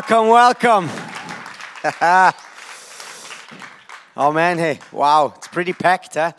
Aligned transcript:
Welcome, 0.00 0.30
welcome. 0.30 0.88
Amen. 4.16 4.58
Hey, 4.58 4.78
wow, 4.92 5.34
it's 5.36 5.48
pretty 5.48 5.74
packed. 5.74 6.16
Eh? 6.16 6.32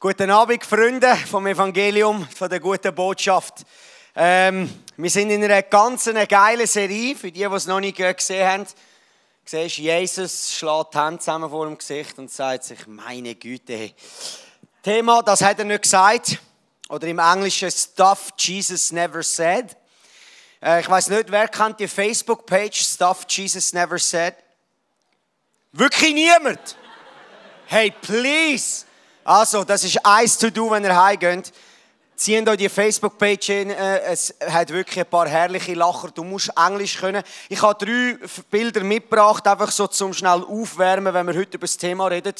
Guten 0.00 0.30
Abend, 0.30 0.64
Freunde 0.64 1.14
vom 1.14 1.46
Evangelium, 1.46 2.26
von 2.34 2.48
der 2.48 2.58
guten 2.58 2.94
Botschaft. 2.94 3.66
Ähm, 4.14 4.70
wir 4.96 5.10
sind 5.10 5.28
in 5.28 5.44
einer 5.44 5.60
ganz 5.64 6.08
eine 6.08 6.26
geile 6.26 6.66
Serie. 6.66 7.14
Für 7.14 7.30
die, 7.30 7.40
die 7.40 7.54
es 7.54 7.66
noch 7.66 7.80
nicht 7.80 7.98
gesehen 7.98 8.48
haben, 8.48 8.66
siehst 9.44 9.76
Jesus 9.76 10.54
schlägt 10.54 10.94
die 10.94 10.98
Hände 10.98 11.18
zusammen 11.18 11.50
vor 11.50 11.66
dem 11.66 11.76
Gesicht 11.76 12.18
und 12.18 12.30
sagt 12.30 12.64
sich: 12.64 12.86
Meine 12.86 13.34
Güte. 13.34 13.76
Hey. 13.76 13.94
Thema, 14.82 15.22
das 15.22 15.42
hat 15.42 15.58
er 15.58 15.66
nicht 15.66 15.82
gesagt. 15.82 16.38
Oder 16.88 17.08
im 17.08 17.18
Englischen 17.18 17.70
Stuff 17.70 18.32
Jesus 18.38 18.90
never 18.90 19.22
said. 19.22 19.76
Äh, 20.62 20.80
ich 20.80 20.88
weiß 20.88 21.08
nicht, 21.08 21.30
wer 21.30 21.48
kennt 21.48 21.80
die 21.80 21.88
Facebook-Page 21.88 22.80
Stuff 22.80 23.24
Jesus 23.28 23.72
Never 23.72 23.98
Said? 23.98 24.34
Wirklich 25.72 26.14
niemand? 26.14 26.76
Hey, 27.66 27.92
please! 28.00 28.84
Also, 29.24 29.64
das 29.64 29.84
ist 29.84 30.04
eins 30.06 30.38
to 30.38 30.50
do, 30.50 30.70
wenn 30.70 30.84
ihr 30.84 31.04
heimgeht. 31.04 31.52
Ziehen 32.14 32.48
euch 32.48 32.56
die 32.56 32.68
Facebook-Page 32.68 33.46
hin. 33.46 33.70
Äh, 33.70 34.00
es 34.04 34.34
hat 34.40 34.70
wirklich 34.70 35.00
ein 35.00 35.10
paar 35.10 35.28
herrliche 35.28 35.74
Lacher. 35.74 36.10
Du 36.10 36.24
musst 36.24 36.50
Englisch 36.56 36.96
können. 36.96 37.22
Ich 37.48 37.60
habe 37.60 37.84
drei 37.84 38.18
Bilder 38.50 38.82
mitgebracht, 38.82 39.46
einfach 39.46 39.70
so 39.70 39.86
zum 39.86 40.14
schnell 40.14 40.42
aufwärmen, 40.42 41.12
wenn 41.12 41.26
wir 41.26 41.34
heute 41.34 41.56
über 41.58 41.66
das 41.66 41.76
Thema 41.76 42.06
reden. 42.06 42.34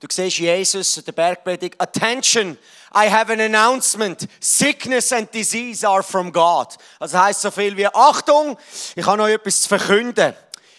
Du 0.00 0.06
siehst 0.10 0.38
Jesus, 0.38 0.94
der 1.04 1.12
Bergpredigt. 1.12 1.78
Attention, 1.78 2.56
I 2.94 3.10
have 3.10 3.30
an 3.30 3.38
announcement. 3.38 4.26
Sickness 4.40 5.12
and 5.12 5.32
disease 5.32 5.86
are 5.86 6.02
from 6.02 6.32
God. 6.32 6.68
Also 6.98 7.18
heißt 7.18 7.42
so 7.42 7.50
viel 7.50 7.76
wie 7.76 7.86
Achtung, 7.86 8.56
ich 8.96 9.04
habe 9.04 9.22
euch 9.22 9.34
etwas 9.34 9.60
zu 9.60 9.68
verkünden. 9.68 10.34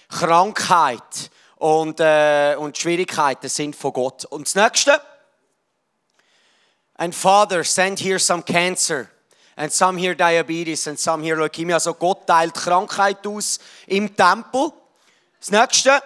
Krankheit 0.10 1.30
und, 1.58 2.00
äh, 2.00 2.56
und 2.58 2.76
Schwierigkeiten 2.76 3.48
sind 3.48 3.76
von 3.76 3.94
Gott. 3.94 4.26
Und 4.26 4.48
das 4.48 4.56
nächste. 4.56 5.00
And 6.96 7.14
Father, 7.14 7.64
send 7.64 8.00
here 8.00 8.18
some 8.18 8.42
cancer. 8.42 9.08
And 9.56 9.72
some 9.72 10.00
here 10.00 10.16
diabetes 10.16 10.88
and 10.88 11.00
some 11.00 11.24
here 11.24 11.38
leukemia. 11.38 11.76
Also 11.76 11.94
Gott 11.94 12.26
teilt 12.26 12.56
Krankheit 12.56 13.28
aus 13.28 13.60
im 13.86 14.16
Tempel. 14.16 14.72
Das 15.40 15.52
nächste. 15.52 16.02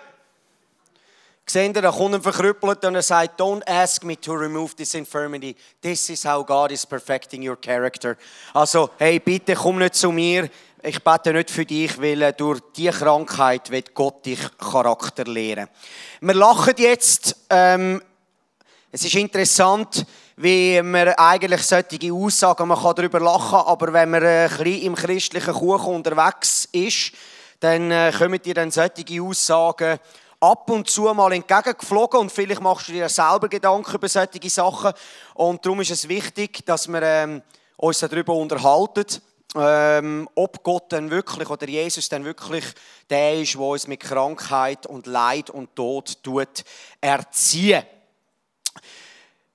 Seht 1.48 1.76
ihr, 1.76 1.82
da 1.84 1.92
kommt 1.92 2.16
ein 2.16 2.22
Verkrüppelter 2.24 2.88
und 2.88 2.96
er 2.96 3.04
sagt, 3.04 3.40
don't 3.40 3.62
ask 3.68 4.04
me 4.04 4.20
to 4.20 4.34
remove 4.34 4.76
this 4.76 4.96
infirmity. 4.96 5.56
This 5.80 6.10
is 6.10 6.26
how 6.26 6.44
God 6.44 6.72
is 6.72 6.88
perfecting 6.88 7.48
your 7.48 7.56
character. 7.56 8.18
Also, 8.54 8.90
hey, 8.98 9.20
bitte 9.20 9.54
komm 9.54 9.78
nicht 9.78 9.94
zu 9.94 10.12
mir. 10.12 10.50
Ich 10.82 11.04
bete 11.04 11.34
nicht 11.34 11.52
für 11.52 11.64
dich, 11.64 12.02
weil 12.02 12.34
durch 12.34 12.62
diese 12.76 12.92
Krankheit 12.92 13.70
wird 13.70 13.94
Gott 13.94 14.26
dich 14.26 14.40
Charakter 14.58 15.24
lehren. 15.26 15.68
Wir 16.20 16.34
lachen 16.34 16.74
jetzt. 16.78 17.36
Ähm, 17.52 18.02
es 18.92 19.06
ist 19.06 19.14
interessant, 19.14 20.04
wie 20.38 20.82
man 20.82 21.10
eigentlich 21.10 21.62
solche 21.62 22.12
Aussagen, 22.12 22.68
man 22.68 22.82
kann 22.82 22.96
darüber 22.96 23.20
lachen, 23.20 23.60
aber 23.60 23.94
wenn 23.94 24.10
man 24.10 24.24
ein 24.24 24.50
bisschen 24.50 24.82
im 24.82 24.96
christlichen 24.96 25.54
Kuchen 25.54 25.96
unterwegs 25.96 26.68
ist, 26.72 27.12
dann 27.60 27.92
äh, 27.92 28.12
kommen 28.18 28.42
dir 28.42 28.54
dann 28.56 28.72
solche 28.72 29.22
Aussagen 29.22 30.00
ab 30.52 30.70
und 30.70 30.90
zu 30.90 31.04
mal 31.14 31.34
entgegengeflogen 31.34 32.20
und 32.20 32.32
vielleicht 32.32 32.62
machst 32.62 32.88
du 32.88 32.94
dir 32.94 33.10
selber 33.10 33.50
Gedanken 33.50 33.96
über 33.96 34.08
solche 34.08 34.50
Sachen. 34.50 34.94
Und 35.34 35.66
darum 35.66 35.82
ist 35.82 35.92
es 35.92 36.08
wichtig, 36.08 36.66
dass 36.66 36.88
wir 36.88 37.02
ähm, 37.02 37.42
uns 37.78 38.00
darüber 38.00 38.34
unterhalten, 38.34 39.06
ähm, 39.56 40.30
ob 40.36 40.64
Gott 40.64 40.92
dann 40.92 41.10
wirklich 41.10 41.50
oder 41.50 41.68
Jesus 41.68 42.10
dann 42.10 42.26
wirklich 42.26 42.66
der 43.10 43.40
ist, 43.42 43.56
der 43.56 43.62
uns 43.62 43.88
mit 43.88 44.02
Krankheit 44.02 44.86
und 44.86 45.08
Leid 45.08 45.50
und 45.50 45.76
Tod 45.76 46.22
tut 46.22 46.64
erziehen. 47.02 47.84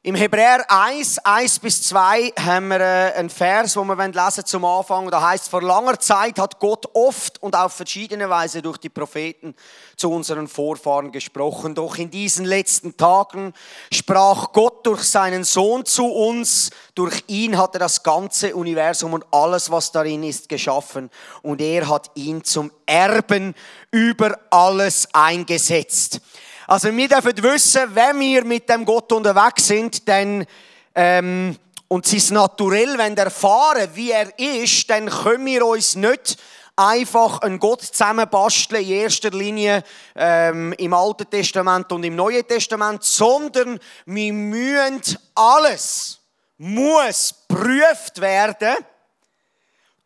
Im 0.03 0.15
Hebräer 0.15 0.65
1, 0.71 1.19
1 1.19 1.59
bis 1.59 1.83
2 1.83 2.33
haben 2.41 2.69
wir 2.69 2.81
äh, 2.81 3.13
einen 3.17 3.29
Vers, 3.29 3.77
wo 3.77 3.85
wir 3.85 4.09
lesen 4.09 4.47
zum 4.47 4.65
Anfang. 4.65 5.11
Da 5.11 5.21
heißt, 5.21 5.51
vor 5.51 5.61
langer 5.61 6.01
Zeit 6.01 6.39
hat 6.39 6.59
Gott 6.59 6.87
oft 6.95 7.43
und 7.43 7.55
auf 7.55 7.75
verschiedene 7.75 8.31
Weise 8.31 8.63
durch 8.63 8.79
die 8.79 8.89
Propheten 8.89 9.55
zu 9.97 10.11
unseren 10.11 10.49
Vorfahren 10.49 11.13
gesprochen. 11.13 11.75
Doch 11.75 11.99
in 11.99 12.11
diesen 12.11 12.47
letzten 12.47 12.97
Tagen 12.97 13.53
sprach 13.93 14.55
Gott 14.55 14.87
durch 14.87 15.03
seinen 15.03 15.45
Sohn 15.45 15.85
zu 15.85 16.07
uns. 16.07 16.71
Durch 16.95 17.23
ihn 17.27 17.59
hat 17.59 17.75
er 17.75 17.81
das 17.81 18.03
ganze 18.03 18.57
Universum 18.57 19.13
und 19.13 19.27
alles, 19.31 19.71
was 19.71 19.93
darin 19.93 20.23
ist, 20.23 20.49
geschaffen. 20.49 21.11
Und 21.43 21.61
er 21.61 21.87
hat 21.87 22.11
ihn 22.15 22.43
zum 22.43 22.73
Erben 22.87 23.55
über 23.91 24.39
alles 24.49 25.09
eingesetzt. 25.13 26.23
Also 26.71 26.97
wir 26.97 27.09
dürfen 27.09 27.43
wissen, 27.43 27.97
wenn 27.97 28.21
wir 28.21 28.45
mit 28.45 28.69
dem 28.69 28.85
Gott 28.85 29.11
unterwegs 29.11 29.67
sind, 29.67 30.09
dann 30.09 30.47
ähm, 30.95 31.57
und 31.89 32.13
es 32.13 32.31
naturell 32.31 32.97
wenn 32.97 33.17
erfahren, 33.17 33.89
wie 33.95 34.13
er 34.13 34.39
ist, 34.39 34.89
dann 34.89 35.11
können 35.11 35.47
wir 35.47 35.67
uns 35.67 35.97
nicht 35.97 36.37
einfach 36.77 37.41
einen 37.41 37.59
Gott 37.59 37.83
zusammenbasteln, 37.83 38.85
in 38.85 38.89
erster 38.89 39.31
Linie 39.31 39.83
ähm, 40.15 40.73
im 40.75 40.95
Alten 40.95 41.29
Testament 41.29 41.91
und 41.91 42.05
im 42.05 42.15
Neuen 42.15 42.47
Testament, 42.47 43.03
sondern 43.03 43.81
wir 44.07 44.33
müssen 44.33 45.19
alles, 45.35 46.21
muss 46.57 47.35
prüft 47.49 48.21
werden, 48.21 48.77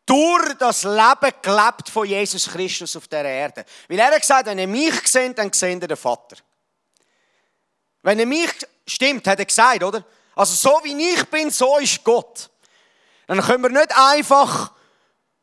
durch 0.06 0.54
das 0.58 0.84
Leben 0.84 1.34
gelebt 1.42 1.90
von 1.90 2.06
Jesus 2.06 2.48
Christus 2.50 2.96
auf 2.96 3.06
der 3.06 3.26
Erde. 3.26 3.66
Weil 3.86 3.98
er 3.98 4.06
hat 4.12 4.20
gesagt, 4.20 4.46
wenn 4.46 4.58
ihr 4.58 4.66
mich 4.66 5.06
seht, 5.06 5.36
dann 5.36 5.52
seht 5.52 5.82
ihr 5.82 5.88
den 5.88 5.96
Vater. 5.98 6.36
Wenn 8.04 8.18
er 8.18 8.26
mich 8.26 8.50
stimmt, 8.86 9.26
hat 9.26 9.38
er 9.38 9.46
gesagt, 9.46 9.82
oder? 9.82 10.04
Also 10.36 10.54
so 10.54 10.78
wie 10.84 11.12
ich 11.14 11.24
bin, 11.30 11.50
so 11.50 11.78
ist 11.78 12.04
Gott. 12.04 12.50
Dann 13.26 13.40
können 13.40 13.62
wir 13.62 13.70
nicht 13.70 13.96
einfach 13.96 14.72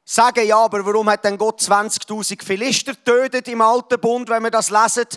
sagen, 0.05 0.45
ja, 0.45 0.57
aber 0.57 0.85
warum 0.85 1.09
hat 1.09 1.25
denn 1.25 1.39
Gott 1.39 1.59
20.000 1.59 2.45
Philister 2.45 2.93
getötet 2.93 3.47
im 3.47 3.61
Alten 3.61 3.99
Bund, 3.99 4.29
wenn 4.29 4.43
wir 4.43 4.51
das 4.51 4.69
lesen? 4.69 5.07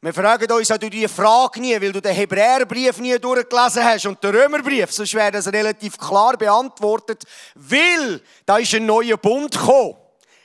Wir 0.00 0.14
fragen 0.14 0.52
uns 0.52 0.70
auch 0.70 0.78
diese 0.78 1.08
Frage 1.08 1.60
nie, 1.60 1.80
weil 1.80 1.90
du 1.90 2.00
den 2.00 2.14
Hebräerbrief 2.14 2.98
nie 2.98 3.18
durchgelesen 3.18 3.82
hast 3.82 4.06
und 4.06 4.22
den 4.22 4.36
Römerbrief, 4.36 4.92
sonst 4.92 5.14
wäre 5.14 5.32
das 5.32 5.48
relativ 5.48 5.98
klar 5.98 6.36
beantwortet, 6.36 7.24
weil 7.56 8.22
da 8.44 8.58
ist 8.58 8.72
ein 8.72 8.86
neuer 8.86 9.16
Bund 9.16 9.50
gekommen. 9.50 9.96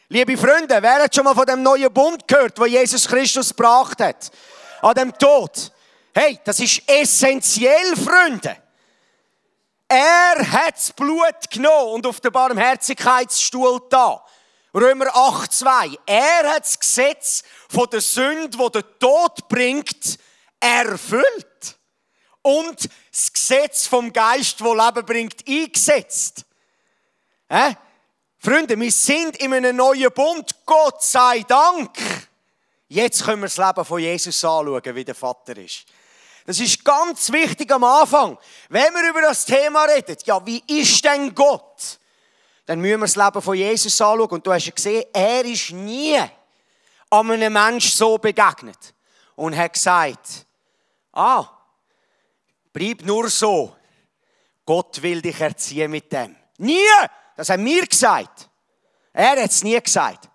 Liebe 0.09 0.35
Freunde, 0.35 0.81
wer 0.81 1.03
hat 1.03 1.13
schon 1.13 1.25
mal 1.25 1.35
von 1.35 1.45
dem 1.45 1.61
neuen 1.61 1.93
Bund 1.93 2.27
gehört, 2.27 2.59
wo 2.59 2.65
Jesus 2.65 3.07
Christus 3.07 3.49
gebracht 3.49 3.99
hat? 3.99 4.31
An 4.81 4.95
dem 4.95 5.15
Tod. 5.15 5.71
Hey, 6.13 6.39
das 6.43 6.59
ist 6.59 6.81
essentiell, 6.87 7.95
Freunde. 7.95 8.57
Er 9.87 10.51
hat 10.51 10.75
das 10.75 10.91
Blut 10.91 11.49
genommen 11.49 11.93
und 11.93 12.07
auf 12.07 12.19
den 12.19 12.31
Barmherzigkeitsstuhl 12.31 13.81
da. 13.89 14.23
Römer 14.73 15.07
8,2. 15.07 15.97
Er 16.05 16.49
hat 16.49 16.63
das 16.63 16.79
Gesetz 16.79 17.43
von 17.69 17.89
der 17.89 18.01
Sünde, 18.01 18.57
wo 18.57 18.69
der 18.69 18.99
Tod 18.99 19.47
bringt, 19.47 20.17
erfüllt. 20.59 21.77
Und 22.41 22.89
das 23.11 23.31
Gesetz 23.31 23.87
vom 23.87 24.11
Geist, 24.11 24.63
wo 24.63 24.73
Leben 24.73 25.05
bringt, 25.05 25.47
eingesetzt. 25.47 26.45
Äh? 27.47 27.73
Freunde, 28.37 28.79
wir 28.79 28.91
sind 28.91 29.37
in 29.37 29.53
einem 29.53 29.75
neuen 29.75 30.11
Bund. 30.11 30.55
Gott 30.65 31.03
sei 31.03 31.43
Dank. 31.47 31.97
Jetzt 32.87 33.23
können 33.23 33.41
wir 33.41 33.47
das 33.47 33.57
Leben 33.57 33.85
von 33.85 33.99
Jesus 33.99 34.43
anschauen, 34.43 34.95
wie 34.95 35.05
der 35.05 35.15
Vater 35.15 35.55
ist. 35.57 35.85
Das 36.45 36.59
ist 36.59 36.83
ganz 36.83 37.31
wichtig 37.31 37.71
am 37.71 37.83
Anfang. 37.83 38.37
Wenn 38.69 38.93
wir 38.93 39.09
über 39.09 39.21
das 39.21 39.45
Thema 39.45 39.83
reden, 39.85 40.17
ja, 40.25 40.43
wie 40.45 40.63
ist 40.67 41.03
denn 41.05 41.33
Gott? 41.33 41.99
Dann 42.65 42.79
müssen 42.79 42.99
wir 42.99 43.05
das 43.07 43.15
Leben 43.15 43.41
von 43.41 43.55
Jesus 43.55 44.01
anschauen. 44.01 44.29
Und 44.29 44.45
du 44.45 44.53
hast 44.53 44.65
ja 44.65 44.71
gesehen, 44.71 45.03
er 45.13 45.45
ist 45.45 45.71
nie 45.71 46.19
einem 47.09 47.53
Menschen 47.53 47.91
so 47.91 48.17
begegnet 48.17 48.93
und 49.35 49.55
hat 49.57 49.73
gesagt, 49.73 50.45
ah, 51.11 51.45
bleib 52.71 53.01
nur 53.03 53.29
so. 53.29 53.75
Gott 54.65 55.01
will 55.01 55.21
dich 55.21 55.39
erziehen 55.39 55.91
mit 55.91 56.11
dem. 56.11 56.35
Nie! 56.57 56.77
Das 57.35 57.49
haben 57.49 57.65
wir 57.65 57.85
gesagt. 57.85 58.49
Er 59.11 59.31
hat 59.31 59.49
es 59.49 59.63
nie 59.63 59.81
gesagt. 59.81 60.29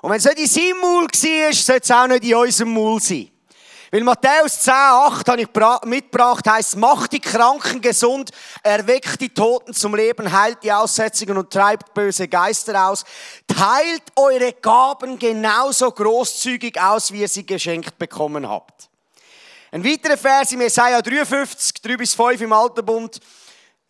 Und 0.00 0.10
wenn 0.10 0.18
es 0.18 0.24
nicht 0.24 0.38
in 0.38 0.46
seinem 0.46 0.80
Maul 0.80 1.04
war, 1.04 1.52
sollte 1.52 1.82
es 1.82 1.90
auch 1.90 2.06
nicht 2.06 2.24
in 2.24 2.34
unserem 2.34 2.72
Maul 2.72 3.00
sein. 3.00 3.31
Weil 3.94 4.04
Matthäus 4.04 4.62
10, 4.62 4.72
8 4.72 5.28
habe 5.28 5.42
ich 5.42 5.48
mitgebracht, 5.84 6.48
heißt, 6.48 6.76
macht 6.76 7.12
die 7.12 7.20
Kranken 7.20 7.82
gesund, 7.82 8.30
erweckt 8.62 9.20
die 9.20 9.28
Toten 9.28 9.74
zum 9.74 9.94
Leben, 9.94 10.32
heilt 10.32 10.62
die 10.62 10.72
Aussätzigen 10.72 11.36
und 11.36 11.52
treibt 11.52 11.92
böse 11.92 12.26
Geister 12.26 12.88
aus. 12.88 13.04
Teilt 13.46 14.04
eure 14.16 14.54
Gaben 14.54 15.18
genauso 15.18 15.90
großzügig 15.90 16.80
aus, 16.80 17.12
wie 17.12 17.20
ihr 17.20 17.28
sie 17.28 17.44
geschenkt 17.44 17.98
bekommen 17.98 18.48
habt. 18.48 18.88
Ein 19.70 19.84
weiterer 19.84 20.16
Vers 20.16 20.52
im 20.52 20.62
Jesaja 20.62 21.02
53, 21.02 21.82
3 21.82 21.96
bis 21.98 22.14
5 22.14 22.40
im 22.40 22.52
Alten 22.54 22.86
Bund 22.86 23.20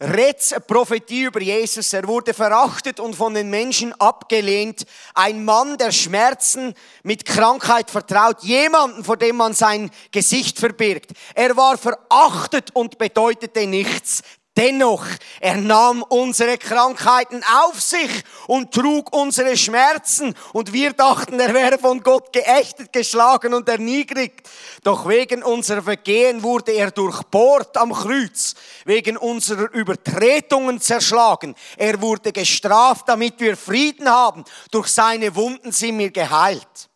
eine 0.02 0.60
Prophetie 0.66 1.22
über 1.25 1.40
Jesus. 1.40 1.93
Er 1.93 2.06
wurde 2.08 2.34
verachtet 2.34 2.99
und 2.99 3.14
von 3.14 3.34
den 3.34 3.50
Menschen 3.50 3.93
abgelehnt. 4.00 4.84
Ein 5.14 5.44
Mann, 5.44 5.78
der 5.78 5.93
Schmerzen 5.93 6.75
mit 7.02 7.25
Krankheit 7.25 7.90
vertraut. 7.90 8.43
Jemanden, 8.43 9.04
vor 9.04 9.16
dem 9.16 9.37
man 9.37 9.54
sein 9.54 9.90
Gesicht 10.10 10.58
verbirgt. 10.58 11.12
Er 11.34 11.56
war 11.56 11.78
verachtet 11.78 12.70
und 12.75 12.99
bedeutete 12.99 13.66
nichts. 13.66 14.22
Dennoch, 14.54 15.06
er 15.40 15.56
nahm 15.56 16.02
unsere 16.02 16.58
Krankheiten 16.58 17.43
auf 17.64 17.81
sich 17.81 18.10
und 18.46 18.70
trug 18.70 19.10
unsere 19.16 19.56
Schmerzen 19.56 20.34
und 20.52 20.75
wir 20.75 20.93
dachten, 20.93 21.40
er 21.40 21.54
wäre 21.54 21.78
von 21.78 22.02
Gott 22.02 22.34
geächtet, 22.34 22.93
geschlagen 22.93 23.54
und 23.54 23.66
erniedrigt. 23.66 24.46
Doch 24.84 25.08
wegen 25.08 25.43
unserer 25.43 25.81
Vergehen 25.81 26.43
wurde 26.43 26.72
er 26.72 26.90
durchbohrt 26.90 27.78
am 27.78 27.94
Kreuz, 27.94 28.54
wegen 28.84 29.16
unserer 29.16 29.72
Übertretungen 29.72 30.82
zerschlagen. 30.82 31.54
Er 31.78 32.02
wurde 32.02 32.31
gestraft, 32.31 33.08
damit 33.08 33.40
wir 33.40 33.56
Frieden 33.56 34.06
haben. 34.06 34.44
Durch 34.70 34.88
seine 34.88 35.34
Wunden 35.34 35.72
sind 35.72 35.99
wir 35.99 36.10
geheilt. 36.10 36.90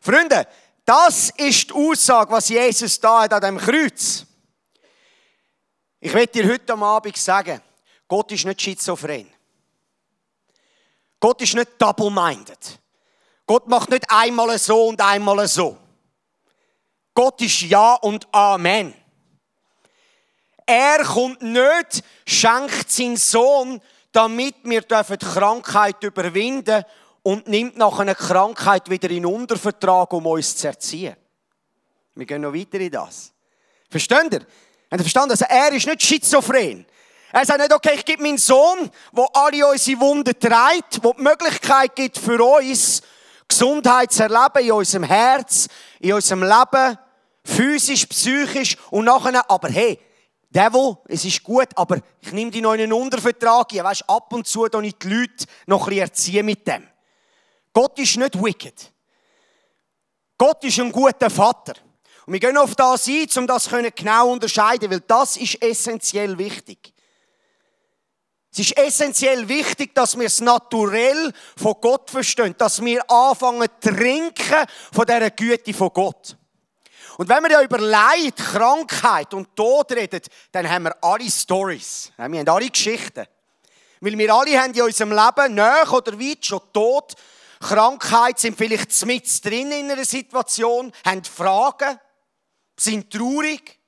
Freunde, 0.00 0.46
das 0.84 1.30
ist 1.36 1.70
die 1.70 1.74
Aussage, 1.74 2.30
was 2.30 2.48
Jesus 2.48 3.00
da 3.00 3.22
hat 3.22 3.32
an 3.32 3.42
dem 3.42 3.58
Kreuz. 3.58 4.27
Ich 6.00 6.14
werde 6.14 6.32
dir 6.32 6.48
heute 6.48 6.72
am 6.72 6.82
Abend 6.82 7.16
sagen, 7.16 7.60
Gott 8.06 8.30
ist 8.32 8.44
nicht 8.44 8.62
schizophren. 8.62 9.28
Gott 11.20 11.42
ist 11.42 11.54
nicht 11.54 11.70
double-minded. 11.78 12.78
Gott 13.46 13.66
macht 13.66 13.90
nicht 13.90 14.04
einmal 14.08 14.56
so 14.58 14.88
und 14.88 15.00
einmal 15.00 15.48
so. 15.48 15.76
Gott 17.14 17.40
ist 17.42 17.62
Ja 17.62 17.94
und 17.94 18.32
Amen. 18.32 18.94
Er 20.64 21.02
kommt 21.02 21.42
nicht, 21.42 22.04
schenkt 22.26 22.90
seinen 22.90 23.16
Sohn, 23.16 23.80
damit 24.12 24.56
wir 24.62 24.82
die 24.82 25.16
Krankheit 25.16 26.02
überwinden 26.02 26.84
und 27.22 27.48
nimmt 27.48 27.76
nach 27.76 27.98
einer 27.98 28.14
Krankheit 28.14 28.88
wieder 28.88 29.10
in 29.10 29.26
Untervertrag, 29.26 30.12
um 30.12 30.26
uns 30.26 30.56
zu 30.56 30.68
erziehen. 30.68 31.16
Wir 32.14 32.26
gehen 32.26 32.42
noch 32.42 32.54
weiter 32.54 32.78
in 32.78 32.90
das. 32.90 33.32
Versteht 33.90 34.32
ihr? 34.32 34.46
Habt 34.90 35.00
ihr 35.00 35.04
verstanden? 35.04 35.32
Also 35.32 35.44
er 35.48 35.72
ist 35.72 35.86
nicht 35.86 36.02
schizophren. 36.02 36.86
Er 37.30 37.44
sagt 37.44 37.60
nicht, 37.60 37.72
okay, 37.72 37.92
ich 37.94 38.04
gebe 38.04 38.22
meinen 38.22 38.38
Sohn, 38.38 38.90
wo 39.12 39.24
alle 39.34 39.66
unsere 39.66 40.00
Wunden 40.00 40.38
trägt, 40.38 41.02
wo 41.02 41.12
die 41.12 41.22
Möglichkeit 41.22 41.94
gibt 41.94 42.16
für 42.16 42.42
uns, 42.42 43.02
Gesundheit 43.46 44.12
zu 44.12 44.22
erleben 44.22 44.64
in 44.64 44.72
unserem 44.72 45.04
Herz, 45.04 45.68
in 46.00 46.14
unserem 46.14 46.42
Leben, 46.42 46.98
physisch, 47.44 48.06
psychisch 48.06 48.76
und 48.90 49.04
nachher, 49.04 49.50
aber 49.50 49.68
hey, 49.68 49.98
Devil, 50.50 50.96
es 51.06 51.24
ist 51.26 51.42
gut, 51.42 51.68
aber 51.74 51.98
ich 52.20 52.32
nehme 52.32 52.50
die 52.50 52.62
noch 52.62 52.72
in 52.72 52.80
einen 52.80 52.92
Untervertrag. 52.94 53.70
Ja, 53.74 53.84
weißt, 53.84 54.08
ab 54.08 54.32
und 54.32 54.46
zu 54.46 54.64
ich 54.64 54.70
die 54.96 55.08
Leute 55.08 55.44
noch 55.66 55.82
ein 55.82 55.90
bisschen 55.90 56.02
erziehen 56.02 56.46
mit 56.46 56.66
dem. 56.66 56.88
Gott 57.74 57.98
ist 57.98 58.16
nicht 58.16 58.42
wicked. 58.42 58.90
Gott 60.38 60.64
ist 60.64 60.78
ein 60.78 60.90
guter 60.90 61.28
Vater. 61.28 61.74
Und 62.28 62.34
wir 62.34 62.40
gehen 62.40 62.58
auf 62.58 62.74
das 62.74 63.08
ein, 63.08 63.26
um 63.36 63.46
das 63.46 63.70
genau 63.96 64.32
unterscheiden, 64.32 64.90
weil 64.90 65.00
das 65.00 65.38
ist 65.38 65.62
essentiell 65.62 66.36
wichtig. 66.36 66.92
Es 68.52 68.58
ist 68.58 68.76
essentiell 68.76 69.48
wichtig, 69.48 69.94
dass 69.94 70.14
wir 70.14 70.26
es 70.26 70.42
naturell 70.42 71.32
von 71.56 71.76
Gott 71.80 72.10
verstehen, 72.10 72.54
dass 72.58 72.84
wir 72.84 73.10
anfangen 73.10 73.66
zu 73.80 73.94
trinken 73.94 74.66
von 74.92 75.06
dieser 75.06 75.30
Güte 75.30 75.72
von 75.72 75.88
Gott. 75.88 76.36
Und 77.16 77.30
wenn 77.30 77.42
wir 77.44 77.50
ja 77.50 77.62
über 77.62 77.78
Leid, 77.78 78.36
Krankheit 78.36 79.32
und 79.32 79.56
Tod 79.56 79.90
reden, 79.92 80.20
dann 80.52 80.68
haben 80.68 80.82
wir 80.82 81.02
alle 81.02 81.30
Stories. 81.30 82.12
Wir 82.18 82.24
haben 82.24 82.46
alle 82.46 82.68
Geschichten. 82.68 83.24
Weil 84.02 84.18
wir 84.18 84.34
alle 84.34 84.60
haben 84.60 84.74
in 84.74 84.82
unserem 84.82 85.12
Leben, 85.12 85.54
näher 85.54 85.90
oder 85.90 86.20
weit, 86.20 86.44
schon 86.44 86.60
Tod, 86.74 87.14
Krankheit, 87.58 88.38
sind 88.38 88.58
vielleicht 88.58 89.06
mit 89.06 89.42
drin 89.42 89.72
in 89.72 89.90
einer 89.90 90.04
Situation, 90.04 90.92
haben 91.06 91.24
Fragen 91.24 91.98
sind 92.80 93.10
traurig. 93.10 93.78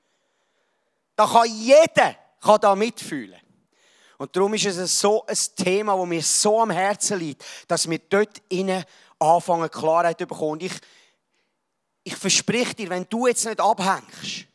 Da 1.15 1.25
kann 1.25 1.49
jeder 1.49 2.15
kann 2.41 2.59
da 2.59 2.75
mitfühlen. 2.75 3.39
Und 4.17 4.35
darum 4.35 4.53
ist 4.53 4.65
es 4.65 4.99
so 4.99 5.25
ein 5.25 5.37
Thema, 5.55 5.97
das 5.97 6.05
mir 6.07 6.21
so 6.21 6.61
am 6.61 6.69
Herzen 6.69 7.19
liegt, 7.19 7.43
dass 7.67 7.89
wir 7.89 7.97
dort 7.97 8.41
innen 8.49 8.83
anfangen, 9.17 9.69
Klarheit 9.69 10.19
zu 10.19 10.27
bekommen. 10.27 10.51
Und 10.51 10.63
ich, 10.63 10.73
ich 12.03 12.15
verspreche 12.15 12.75
dir, 12.75 12.89
wenn 12.89 13.07
du 13.09 13.27
jetzt 13.27 13.45
nicht 13.45 13.59
abhängst, 13.59 14.45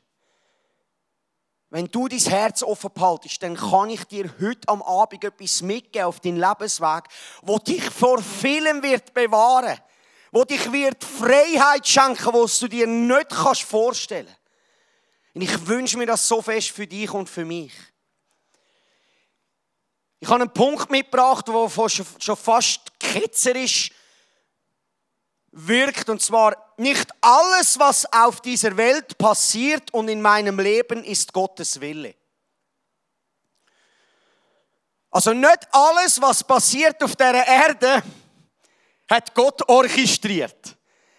wenn 1.70 1.86
du 1.86 2.06
dein 2.06 2.20
Herz 2.20 2.62
offen 2.62 2.90
behaltest, 2.94 3.42
dann 3.42 3.56
kann 3.56 3.90
ich 3.90 4.04
dir 4.04 4.32
heute 4.40 4.68
am 4.68 4.82
Abend 4.82 5.24
etwas 5.24 5.62
mitgeben 5.62 6.06
auf 6.06 6.20
deinen 6.20 6.38
Lebensweg, 6.38 7.04
wo 7.42 7.58
dich 7.58 7.82
vor 7.90 8.22
vielem 8.22 8.82
wird 8.82 9.12
bewahren 9.14 9.78
wo 10.36 10.44
dich 10.44 10.70
wird 10.70 11.02
Freiheit 11.02 11.88
schenken, 11.88 12.34
was 12.34 12.58
du 12.58 12.68
dir 12.68 12.86
nicht 12.86 13.30
kannst 13.30 13.62
vorstellen. 13.62 14.36
Und 15.32 15.40
ich 15.40 15.66
wünsche 15.66 15.96
mir 15.96 16.04
das 16.04 16.28
so 16.28 16.42
fest 16.42 16.72
für 16.72 16.86
dich 16.86 17.10
und 17.10 17.26
für 17.26 17.46
mich. 17.46 17.72
Ich 20.20 20.28
habe 20.28 20.42
einen 20.42 20.52
Punkt 20.52 20.90
mitgebracht, 20.90 21.48
der 21.48 21.88
schon 22.18 22.36
fast 22.36 22.80
ketzerisch 23.00 23.90
wirkt. 25.52 26.10
Und 26.10 26.20
zwar, 26.20 26.74
nicht 26.76 27.08
alles, 27.22 27.78
was 27.78 28.04
auf 28.12 28.42
dieser 28.42 28.76
Welt 28.76 29.16
passiert 29.16 29.94
und 29.94 30.08
in 30.08 30.20
meinem 30.20 30.60
Leben, 30.60 31.02
ist 31.02 31.32
Gottes 31.32 31.80
Wille. 31.80 32.14
Also 35.10 35.32
nicht 35.32 35.66
alles, 35.72 36.20
was 36.20 36.44
passiert 36.44 37.02
auf 37.02 37.16
der 37.16 37.46
Erde, 37.46 38.02
hat 39.08 39.35
Gott 39.35 39.69
orchestriert. 39.69 40.76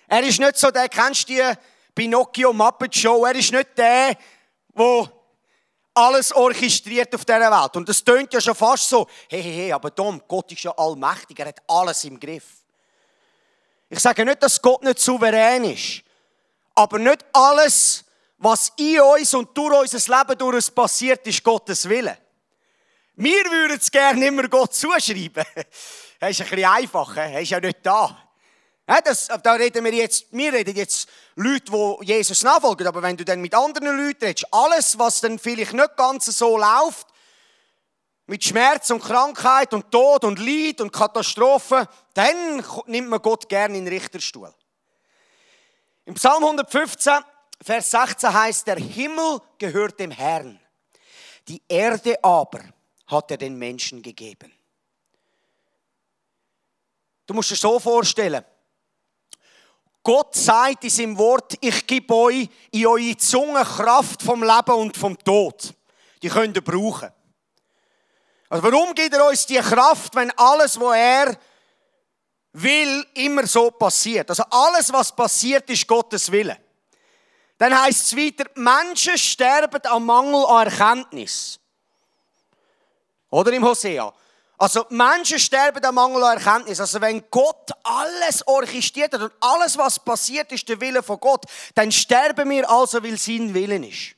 Er 0.07 0.24
ist 0.24 0.39
nicht 0.39 0.57
so 0.57 0.72
der, 0.72 0.89
kennst 0.89 1.29
du 1.29 1.34
die 1.34 1.53
Pinocchio 1.94 2.53
Muppet 2.53 2.96
Show? 2.96 3.25
Er 3.25 3.36
ist 3.36 3.51
nicht 3.51 3.77
der, 3.77 4.17
wo 4.74 5.08
alles 5.94 6.32
orchestriert 6.32 7.13
auf 7.15 7.25
dieser 7.25 7.51
Welt. 7.51 7.75
Und 7.75 7.89
das 7.89 8.03
tönt 8.03 8.32
ja 8.32 8.39
schon 8.39 8.56
fast 8.56 8.88
so, 8.88 9.08
hey, 9.29 9.41
hey, 9.41 9.53
hey, 9.53 9.72
aber 9.74 9.94
Tom, 9.94 10.22
Gott 10.27 10.51
ist 10.51 10.63
ja 10.63 10.72
allmächtig, 10.77 11.39
er 11.39 11.48
hat 11.48 11.62
alles 11.67 12.03
im 12.03 12.20
Griff. 12.20 12.46
Ich 13.89 14.00
sage 14.00 14.24
nicht, 14.24 14.44
dass 14.44 14.62
Gott 14.62 14.84
nicht 14.84 15.00
souverän 15.00 15.63
ist, 15.63 16.03
aber 16.75 17.00
nicht 17.00 17.25
alles, 17.34 18.03
was 18.38 18.72
in 18.77 19.01
uns 19.01 19.34
und 19.34 19.58
durch 19.58 19.94
unser 19.94 20.17
Leben 20.17 20.38
durch 20.38 20.56
uns 20.56 20.72
passiert, 20.72 21.25
ist 21.25 21.44
Gottes 21.44 21.88
Wille. 21.89 22.17
Wir 23.15 23.44
würden 23.46 23.79
es 23.79 23.89
gerne 23.89 24.27
immer 24.27 24.48
Gott 24.48 24.75
zuschreiben. 24.75 25.44
Das 26.19 26.31
ist 26.31 26.41
ein 26.41 26.50
bisschen 26.50 26.65
einfacher, 26.65 27.24
er 27.24 27.41
ist 27.41 27.50
ja 27.50 27.59
nicht 27.59 27.77
da. 27.83 28.17
Das, 29.03 29.27
da 29.43 29.53
reden 29.53 29.83
wir 29.83 29.93
jetzt, 29.93 30.27
wir 30.31 30.53
reden 30.53 30.75
jetzt 30.75 31.09
Leute, 31.36 31.71
die 31.71 32.05
Jesus 32.05 32.41
nachfolgen, 32.43 32.88
aber 32.88 33.01
wenn 33.01 33.17
du 33.17 33.25
dann 33.25 33.41
mit 33.41 33.53
anderen 33.53 33.97
Leuten 33.97 34.24
redest, 34.25 34.47
alles, 34.51 34.97
was 34.97 35.19
dann 35.19 35.38
vielleicht 35.38 35.74
nicht 35.74 35.97
ganz 35.97 36.25
so 36.25 36.57
läuft, 36.57 37.07
mit 38.27 38.43
Schmerz 38.43 38.89
und 38.89 39.03
Krankheit 39.03 39.74
und 39.74 39.91
Tod 39.91 40.24
und 40.24 40.39
Leid 40.39 40.81
und 40.81 40.91
Katastrophen, 40.91 41.86
dann 42.13 42.63
nimmt 42.86 43.09
man 43.09 43.21
Gott 43.21 43.47
gerne 43.50 43.77
in 43.77 43.86
den 43.86 43.93
Richterstuhl. 43.93 44.53
Im 46.05 46.13
Psalm 46.13 46.43
115, 46.43 47.13
Vers 47.62 47.91
16 47.91 48.33
heißt, 48.33 48.67
der 48.67 48.77
Himmel 48.77 49.41
gehört 49.57 50.00
dem 50.00 50.12
Herrn, 50.12 50.59
die 51.47 51.62
Erde 51.67 52.24
aber 52.24 52.62
hat 53.07 53.31
er 53.31 53.38
den 53.38 53.57
Menschen 53.57 54.01
gegeben. 54.01 54.56
Du 57.27 57.34
musst 57.34 57.51
dir 57.51 57.57
so 57.57 57.77
vorstellen. 57.77 58.43
Gott 60.01 60.34
sagt 60.36 60.86
in 60.86 60.89
seinem 60.89 61.17
Wort, 61.17 61.55
ich 61.60 61.86
gebe 61.86 62.15
euch 62.15 62.48
in 62.72 62.88
eure 62.88 63.17
Zunge 63.17 63.62
Kraft 63.63 64.24
vom 64.24 64.41
Leben 64.41 64.72
und 64.72 64.96
vom 64.96 65.17
Tod. 65.22 65.74
Die 66.24 66.29
könnt 66.29 66.55
ihr 66.55 66.63
brauchen. 66.63 67.12
Also 68.48 68.63
warum 68.63 68.96
gibt 68.96 69.13
er 69.13 69.27
uns 69.27 69.46
die 69.46 69.57
Kraft, 69.57 70.15
wenn 70.15 70.31
alles, 70.31 70.79
was 70.79 70.96
er 70.96 71.38
will, 72.53 73.05
immer 73.15 73.46
so 73.46 73.69
passiert? 73.72 74.29
Also 74.29 74.43
alles, 74.50 74.93
was 74.93 75.13
passiert, 75.13 75.69
ist 75.69 75.86
Gottes 75.86 76.31
Wille. 76.31 76.57
Dann 77.57 77.77
heißt 77.77 78.07
es 78.07 78.15
weiter, 78.15 78.46
Menschen 78.55 79.17
sterben 79.17 79.86
am 79.88 80.05
Mangel 80.05 80.46
an 80.46 80.67
Erkenntnis. 80.67 81.60
Oder 83.29 83.51
im 83.51 83.65
Hosea. 83.65 84.13
Also 84.57 84.85
Menschen 84.89 85.37
sterben 85.37 85.85
am 85.85 85.95
Mangel 85.95 86.23
an 86.23 86.37
Erkenntnis. 86.37 86.79
Also 86.79 86.99
wenn 86.99 87.29
Gott 87.29 87.69
alles 87.83 88.45
orchestriert 88.47 89.13
hat 89.13 89.21
und 89.21 89.33
alles, 89.39 89.77
was 89.77 89.99
passiert, 89.99 90.51
ist 90.51 90.67
der 90.67 90.81
Wille 90.81 91.03
von 91.03 91.19
Gott, 91.19 91.45
dann 91.75 91.91
sterben 91.91 92.49
wir 92.49 92.69
also, 92.69 93.03
weil 93.03 93.17
sein 93.17 93.53
Willen 93.53 93.83
ist. 93.83 94.15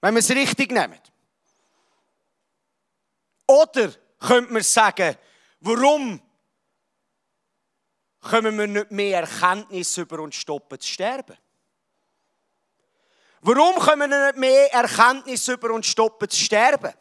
Wenn 0.00 0.14
wir 0.14 0.20
es 0.20 0.30
richtig 0.30 0.70
nehmen. 0.70 1.00
Oder 3.46 3.92
könnte 4.20 4.52
man 4.52 4.62
sagen, 4.62 5.16
warum 5.60 6.20
kommen 8.20 8.58
wir 8.58 8.66
nicht 8.66 8.90
mehr 8.90 9.20
Erkenntnis 9.20 9.96
über 9.96 10.20
und 10.20 10.34
stoppen 10.34 10.78
zu 10.78 10.86
sterben? 10.86 11.36
Warum 13.40 13.76
kommen 13.76 14.10
wir 14.10 14.26
nicht 14.26 14.36
mehr 14.36 14.72
Erkenntnis 14.74 15.48
über 15.48 15.70
und 15.70 15.86
stoppen 15.86 16.28
zu 16.28 16.38
sterben? 16.38 16.92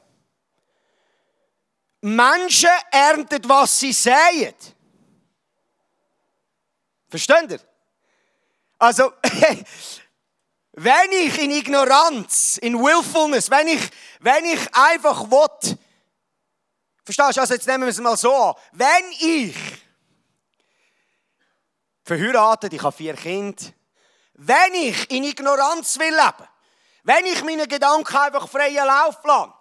Menschen 2.16 2.70
ernten, 2.92 3.42
was 3.50 3.80
sie 3.80 3.92
säen. 3.92 4.54
Versteht 7.10 7.52
ihr? 7.52 7.60
Also, 8.78 9.14
wenn 10.74 11.12
ich 11.12 11.38
in 11.40 11.52
Ignoranz, 11.52 12.58
in 12.60 12.80
Willfulness, 12.80 13.50
wenn 13.50 13.68
ich, 13.68 13.90
wenn 14.20 14.46
ich 14.46 14.60
einfach 14.74 15.30
will, 15.30 15.78
verstehst 17.04 17.38
du, 17.38 17.42
also 17.42 17.54
jetzt 17.54 17.68
nehmen 17.68 17.84
wir 17.84 17.90
es 17.90 18.00
mal 18.00 18.16
so 18.16 18.34
an, 18.34 18.56
wenn 18.72 19.12
ich 19.20 19.56
verheiratet, 22.04 22.74
ich 22.74 22.84
habe 22.84 22.96
vier 22.96 23.16
Kinder, 23.16 23.64
wenn 24.36 24.74
ich 24.76 25.12
in 25.12 25.24
Ignoranz 25.26 26.00
will 26.00 26.16
leben, 26.16 26.48
wenn 27.04 27.26
ich 27.26 27.44
meine 27.44 27.68
Gedanken 27.68 28.16
einfach 28.16 28.48
freien 28.48 28.86
Lauf 28.86 29.18
lasse, 29.24 29.57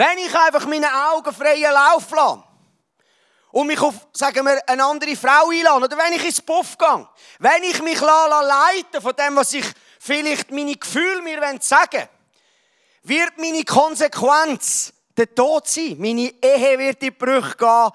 wenn 0.00 0.16
ich 0.16 0.34
einfach 0.34 0.66
meine 0.66 0.88
Augen 1.10 1.30
freien 1.30 1.74
Lauf 1.74 2.10
lasse 2.10 2.42
und 3.52 3.66
mich 3.66 3.78
auf, 3.80 4.08
sagen 4.14 4.46
wir, 4.46 4.58
eine 4.66 4.82
andere 4.82 5.14
Frau 5.14 5.50
einlade, 5.50 5.84
oder 5.84 5.98
wenn 5.98 6.14
ich 6.14 6.24
ins 6.24 6.40
Puff 6.40 6.78
gehe, 6.78 7.06
wenn 7.38 7.62
ich 7.64 7.82
mich 7.82 8.00
leiten 8.00 9.02
von 9.02 9.14
dem, 9.14 9.36
was 9.36 9.52
ich 9.52 9.66
vielleicht 9.98 10.50
meine 10.50 10.74
Gefühle 10.74 11.20
mir 11.20 11.58
sagen 11.60 12.08
wird 13.02 13.36
meine 13.36 13.62
Konsequenz 13.64 14.94
der 15.16 15.34
Tod 15.34 15.68
sein. 15.68 15.96
Meine 15.98 16.32
Ehe 16.42 16.78
wird 16.78 17.02
in 17.02 17.16
Brüche 17.16 17.56
gehen. 17.56 17.90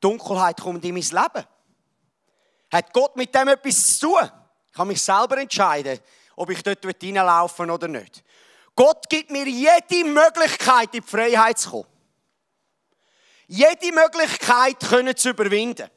Dunkelheit 0.00 0.60
kommt 0.60 0.84
in 0.84 0.94
mein 0.94 1.02
Leben. 1.02 1.46
Hat 2.72 2.92
Gott 2.92 3.16
mit 3.16 3.34
dem 3.34 3.48
etwas 3.48 3.98
zu 3.98 4.08
tun? 4.08 4.30
Ich 4.70 4.76
kann 4.76 4.88
mich 4.88 5.02
selber 5.02 5.36
entscheiden, 5.38 5.98
ob 6.36 6.48
ich 6.50 6.62
dort 6.62 6.84
reinlaufen 6.84 7.70
oder 7.70 7.88
nicht. 7.88 8.22
Gott 8.80 9.10
gibt 9.10 9.30
mir 9.30 9.46
jede 9.46 10.08
Möglichkeit, 10.08 10.94
in 10.94 11.02
die 11.02 11.06
Freiheit 11.06 11.58
zu 11.58 11.68
kommen. 11.68 11.88
Jede 13.46 13.92
Möglichkeit 13.92 14.80
können 14.80 15.14
zu 15.14 15.28
überwinden. 15.28 15.90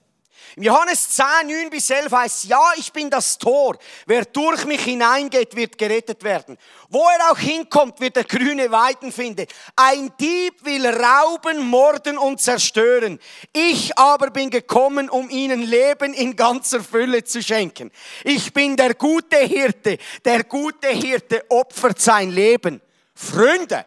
Im 0.55 0.63
Johannes 0.63 1.09
10, 1.09 1.25
9 1.47 1.69
bis 1.69 1.89
11 1.89 2.11
heißt, 2.11 2.43
ja, 2.45 2.61
ich 2.77 2.91
bin 2.93 3.09
das 3.09 3.37
Tor. 3.37 3.77
Wer 4.05 4.25
durch 4.25 4.65
mich 4.65 4.83
hineingeht, 4.83 5.55
wird 5.55 5.77
gerettet 5.77 6.23
werden. 6.23 6.57
Wo 6.89 6.99
er 6.99 7.31
auch 7.31 7.37
hinkommt, 7.37 7.99
wird 7.99 8.17
er 8.17 8.23
grüne 8.23 8.69
Weiden 8.69 9.11
finden. 9.11 9.47
Ein 9.75 10.11
Dieb 10.19 10.63
will 10.63 10.85
rauben, 10.85 11.65
morden 11.65 12.19
und 12.19 12.39
zerstören. 12.39 13.19
Ich 13.51 13.97
aber 13.97 14.29
bin 14.29 14.51
gekommen, 14.51 15.09
um 15.09 15.29
ihnen 15.29 15.63
Leben 15.63 16.13
in 16.13 16.35
ganzer 16.35 16.83
Fülle 16.83 17.23
zu 17.23 17.41
schenken. 17.41 17.91
Ich 18.23 18.53
bin 18.53 18.77
der 18.77 18.93
gute 18.93 19.37
Hirte. 19.37 19.97
Der 20.23 20.43
gute 20.43 20.89
Hirte 20.89 21.43
opfert 21.49 21.99
sein 21.99 22.29
Leben. 22.29 22.79
Freunde, 23.15 23.85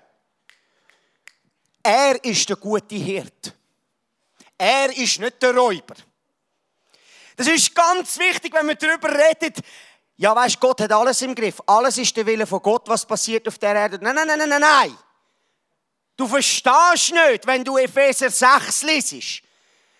er 1.82 2.24
ist 2.24 2.48
der 2.48 2.56
gute 2.56 2.96
Hirt. 2.96 3.54
Er 4.58 4.96
ist 4.96 5.20
nicht 5.20 5.40
der 5.40 5.54
Räuber. 5.54 5.94
Das 7.36 7.46
ist 7.46 7.74
ganz 7.74 8.18
wichtig, 8.18 8.52
wenn 8.54 8.66
man 8.66 8.76
darüber 8.78 9.10
redet. 9.10 9.58
Ja, 10.16 10.34
weißt 10.34 10.58
Gott 10.58 10.80
hat 10.80 10.92
alles 10.92 11.20
im 11.20 11.34
Griff. 11.34 11.62
Alles 11.66 11.98
ist 11.98 12.16
der 12.16 12.24
Wille 12.24 12.46
von 12.46 12.62
Gott, 12.62 12.88
was 12.88 13.04
passiert 13.04 13.46
auf 13.46 13.58
der 13.58 13.74
Erde. 13.74 13.98
Nein, 14.00 14.14
nein, 14.14 14.26
nein, 14.26 14.48
nein, 14.48 14.60
nein. 14.60 14.98
Du 16.16 16.26
verstehst 16.26 17.12
nicht, 17.12 17.46
wenn 17.46 17.62
du 17.62 17.76
Epheser 17.76 18.30
6 18.30 18.82
liest. 18.84 19.42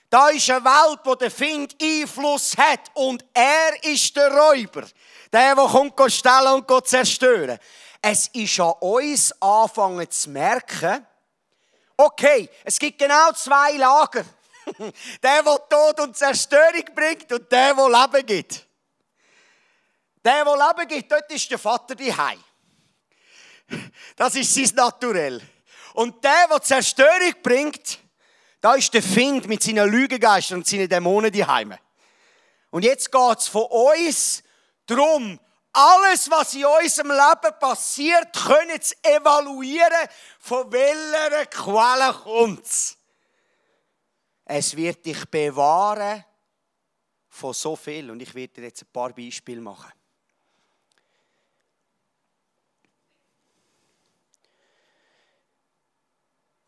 Da 0.09 0.29
ist 0.29 0.49
eine 0.49 0.65
Welt, 0.65 1.01
wo 1.05 1.15
der 1.15 1.31
Find 1.31 1.77
Einfluss 1.83 2.57
hat 2.57 2.91
und 2.95 3.25
er 3.35 3.85
ist 3.85 4.17
der 4.17 4.33
Räuber. 4.33 4.87
Der, 5.33 5.55
der 5.55 5.65
kommt 5.65 6.13
stellen 6.13 6.63
und 6.63 6.87
zerstören. 6.87 7.59
Es 8.01 8.29
ist 8.29 8.61
an 8.61 8.73
uns 8.81 9.35
anfangen 9.43 10.11
zu 10.11 10.31
merken, 10.31 11.05
okay, 11.97 12.49
es 12.65 12.79
gibt 12.79 12.99
genau 12.99 13.33
zwei 13.33 13.73
Lager. 13.73 14.25
Der, 15.23 15.43
der 15.43 15.69
Tod 15.69 16.01
und 16.01 16.17
Zerstörung 16.17 16.85
bringt 16.95 17.31
und 17.33 17.51
der, 17.53 17.75
der 17.75 17.89
Leben 17.89 18.27
gibt. 18.27 18.67
Der, 20.25 20.45
der 20.45 20.57
Leben 20.57 20.89
gibt, 20.89 21.13
dort 21.13 21.31
ist 21.31 21.51
der 21.51 21.59
Vater 21.59 21.95
die 21.95 22.13
Das 24.17 24.35
ist 24.35 24.53
sein 24.53 24.75
Naturell. 24.75 25.41
Und 25.95 26.23
der, 26.25 26.49
der 26.51 26.63
Zerstörung 26.63 27.35
bringt, 27.43 28.01
da 28.61 28.75
ist 28.75 28.93
der 28.93 29.03
Find 29.03 29.47
mit 29.47 29.63
seinen 29.63 29.89
Lügengeistern 29.89 30.59
und 30.59 30.67
seinen 30.67 30.89
Dämonen 30.89 31.31
die 31.31 31.45
Und 32.71 32.85
jetzt 32.85 33.13
geht 33.13 33.39
es 33.39 33.49
von 33.49 33.65
uns 33.65 34.43
darum, 34.87 35.39
alles, 35.73 36.31
was 36.31 36.55
in 36.55 36.65
unserem 36.65 37.11
Leben 37.11 37.59
passiert, 37.61 38.33
können 38.33 38.81
zu 38.81 38.95
evaluieren, 39.03 40.09
von 40.41 40.73
welcher 40.73 41.47
Quelle 41.47 42.13
kommt 42.15 42.65
es. 42.65 42.96
Es 44.49 44.77
wird 44.77 45.05
dich 45.05 45.25
bewahren 45.27 46.25
von 47.29 47.53
so 47.53 47.75
viel. 47.75 48.11
Und 48.11 48.23
ich 48.23 48.33
werde 48.35 48.55
dir 48.55 48.65
jetzt 48.65 48.83
ein 48.83 48.89
paar 48.93 49.13
Beispiele 49.13 49.61
machen. 49.61 49.93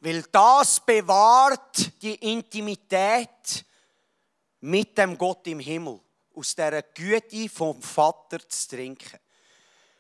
Weil 0.00 0.22
das 0.22 0.80
bewahrt 0.84 2.02
die 2.02 2.14
Intimität 2.16 3.64
mit 4.60 4.98
dem 4.98 5.16
Gott 5.16 5.46
im 5.46 5.60
Himmel, 5.60 6.00
aus 6.34 6.54
der 6.54 6.82
Güte 6.82 7.48
vom 7.48 7.80
Vater 7.80 8.40
zu 8.48 8.68
trinken. 8.68 9.18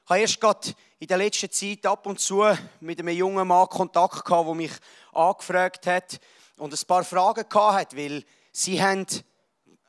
Ich 0.04 0.10
habe 0.10 0.20
erst 0.20 0.40
gerade 0.40 0.74
in 0.98 1.06
der 1.06 1.18
letzten 1.18 1.50
Zeit 1.50 1.86
ab 1.86 2.06
und 2.06 2.18
zu 2.18 2.44
mit 2.80 2.98
einem 2.98 3.16
jungen 3.16 3.46
Mann 3.46 3.68
Kontakt 3.68 4.24
gehabt, 4.24 4.48
der 4.48 4.54
mich 4.54 4.72
angefragt 5.12 5.86
hat, 5.86 6.20
und 6.58 6.72
ein 6.72 6.86
paar 6.86 7.04
Fragen 7.04 7.44
hatte, 7.54 7.96
weil 7.96 8.24
sie 8.52 8.82
haben 8.82 9.06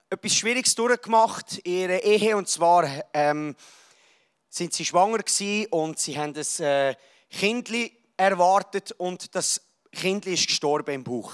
etwas 0.09 0.33
Schwieriges 0.33 0.75
durchgemacht 0.75 1.59
in 1.59 1.73
ihrer 1.73 2.03
Ehe 2.03 2.37
und 2.37 2.47
zwar 2.47 2.87
ähm, 3.13 3.55
sind 4.49 4.73
sie 4.73 4.85
schwanger 4.85 5.19
und 5.71 5.99
sie 5.99 6.17
haben 6.17 6.33
ein 6.35 6.65
äh, 6.65 6.95
Kindli 7.29 7.91
erwartet 8.17 8.91
und 8.93 9.35
das 9.35 9.61
Kindli 9.91 10.33
ist 10.33 10.47
gestorben 10.47 10.95
im 10.95 11.03
Bauch. 11.03 11.33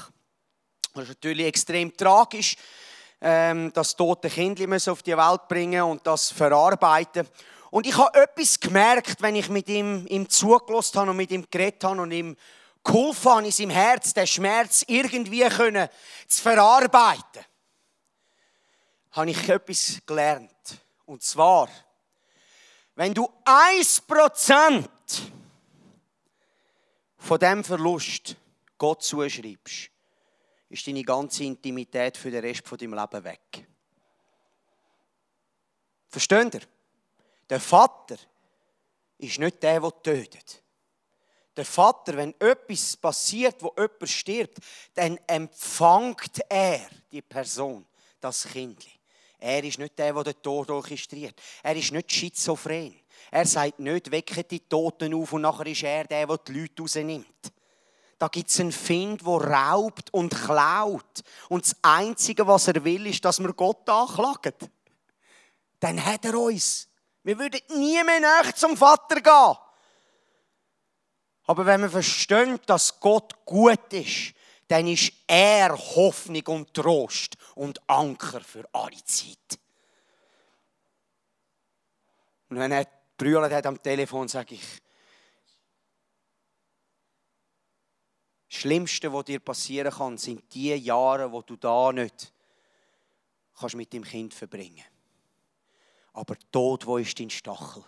Das 0.94 1.04
ist 1.04 1.10
natürlich 1.10 1.48
extrem 1.48 1.96
tragisch, 1.96 2.56
ähm, 3.22 3.72
das 3.74 3.96
tote 3.96 4.30
Kindli 4.30 4.68
auf 4.88 5.04
die 5.04 5.18
Welt 5.18 5.48
bringen 5.48 5.84
und 5.84 6.06
das 6.06 6.32
verarbeiten. 6.32 7.28
Und 7.72 7.88
ich 7.88 7.98
habe 7.98 8.18
etwas 8.22 8.60
gemerkt, 8.60 9.22
wenn 9.22 9.36
ich 9.36 9.50
mit 9.50 9.68
ihm, 9.68 10.06
ihm 10.08 10.30
zugelassen 10.30 11.00
habe 11.00 11.12
und 11.12 11.18
mit 11.18 11.32
ihm 11.32 11.46
geredet 11.50 11.84
habe 11.84 12.02
und 12.02 12.12
ihm 12.12 12.38
geholfen 12.86 13.32
habe, 13.32 13.46
in 13.46 13.52
seinem 13.52 13.72
Herz 13.72 14.14
den 14.14 14.28
Schmerz 14.28 14.86
irgendwie 14.88 15.42
können, 15.50 15.90
zu 16.28 16.42
verarbeiten, 16.42 17.44
habe 19.12 19.32
ich 19.32 19.50
etwas 19.50 20.00
gelernt. 20.06 20.52
Und 21.06 21.22
zwar, 21.24 21.68
wenn 22.96 23.14
du 23.14 23.30
1% 23.44 24.88
von 27.18 27.40
dem 27.40 27.64
Verlust 27.64 28.38
Gott 28.78 29.04
zuschreibst, 29.04 29.90
ist 30.70 30.88
deine 30.88 31.04
ganze 31.04 31.44
Intimität 31.44 32.18
für 32.18 32.32
den 32.32 32.44
Rest 32.44 32.68
von 32.68 32.78
deinem 32.78 32.94
Leben 32.94 33.24
weg. 33.24 33.68
Versteht 36.08 36.54
ihr? 36.54 36.62
Der 37.50 37.60
Vater 37.60 38.18
ist 39.18 39.40
nicht 39.40 39.62
der, 39.62 39.80
der 39.80 40.02
tötet 40.02 40.65
der 41.56 41.66
Vater, 41.66 42.18
wenn 42.18 42.34
etwas 42.40 42.98
passiert, 42.98 43.62
wo 43.62 43.74
jemand 43.78 44.10
stirbt, 44.10 44.58
dann 44.94 45.18
empfängt 45.28 46.42
er 46.50 46.82
die 47.12 47.22
Person, 47.22 47.86
das 48.20 48.48
Kind. 48.48 48.86
Er 49.40 49.64
ist 49.64 49.80
nicht 49.80 49.98
der, 49.98 50.14
der 50.14 50.24
den 50.24 50.42
Tod 50.42 50.70
orchestriert. 50.72 51.40
Er 51.62 51.76
ist 51.76 51.92
nicht 51.92 52.12
schizophren. 52.12 52.96
Er 53.32 53.46
sagt 53.46 53.80
nicht, 53.80 54.12
wecke 54.12 54.44
die 54.44 54.60
Toten 54.60 55.14
auf 55.14 55.34
und 55.34 55.42
nachher 55.42 55.68
ist 55.68 55.84
er 55.84 56.06
der, 56.06 56.28
der 56.28 56.38
die 56.38 56.60
Leute 56.60 56.82
rausnimmt. 56.82 57.52
Da 58.18 58.28
gibt 58.30 58.50
es 58.50 58.60
einen 58.60 58.72
Find, 58.72 59.22
der 59.22 59.34
raubt 59.34 60.14
und 60.14 60.34
klaut. 60.34 61.24
Und 61.50 61.66
das 61.66 61.76
Einzige, 61.82 62.48
was 62.48 62.68
er 62.68 62.84
will, 62.84 63.08
ist, 63.08 63.26
dass 63.26 63.40
wir 63.40 63.52
Gott 63.54 63.88
anklagen. 63.90 64.54
Dann 65.80 66.04
hat 66.04 66.24
er 66.26 66.40
uns. 66.40 66.88
Wir 67.24 67.38
würden 67.38 67.60
nie 67.76 68.02
mehr 68.04 68.22
nach 68.22 68.54
zum 68.54 68.78
Vater 68.78 69.20
gehen. 69.20 69.65
Aber 71.48 71.66
wenn 71.66 71.82
wir 71.82 71.90
verstehen, 71.90 72.60
dass 72.66 73.00
Gott 73.00 73.46
gut 73.46 73.94
ist, 73.94 74.34
dann 74.68 74.88
ist 74.88 75.14
er 75.28 75.78
Hoffnung 75.78 76.48
und 76.48 76.74
Trost 76.74 77.38
und 77.54 77.80
Anker 77.88 78.42
für 78.42 78.68
alle 78.74 79.04
Zeit. 79.04 79.60
Und 82.50 82.58
wenn 82.58 82.72
er 82.72 82.88
brüllt 83.18 83.52
hat 83.52 83.66
am 83.66 83.82
Telefon, 83.82 84.28
sage 84.28 84.56
ich, 84.56 84.82
das 88.50 88.60
Schlimmste, 88.60 89.12
was 89.12 89.26
dir 89.26 89.40
passieren 89.40 89.92
kann, 89.92 90.18
sind 90.18 90.54
die 90.54 90.74
Jahre, 90.76 91.32
wo 91.32 91.42
du 91.42 91.56
da 91.58 91.92
nicht 91.92 92.32
kannst 93.58 93.76
mit 93.76 93.94
dem 93.94 94.04
Kind 94.04 94.34
verbringen. 94.34 94.84
Aber 96.14 96.36
Tod, 96.52 96.86
wo 96.86 96.98
ist 96.98 97.20
dein 97.20 97.30
Stachel? 97.30 97.84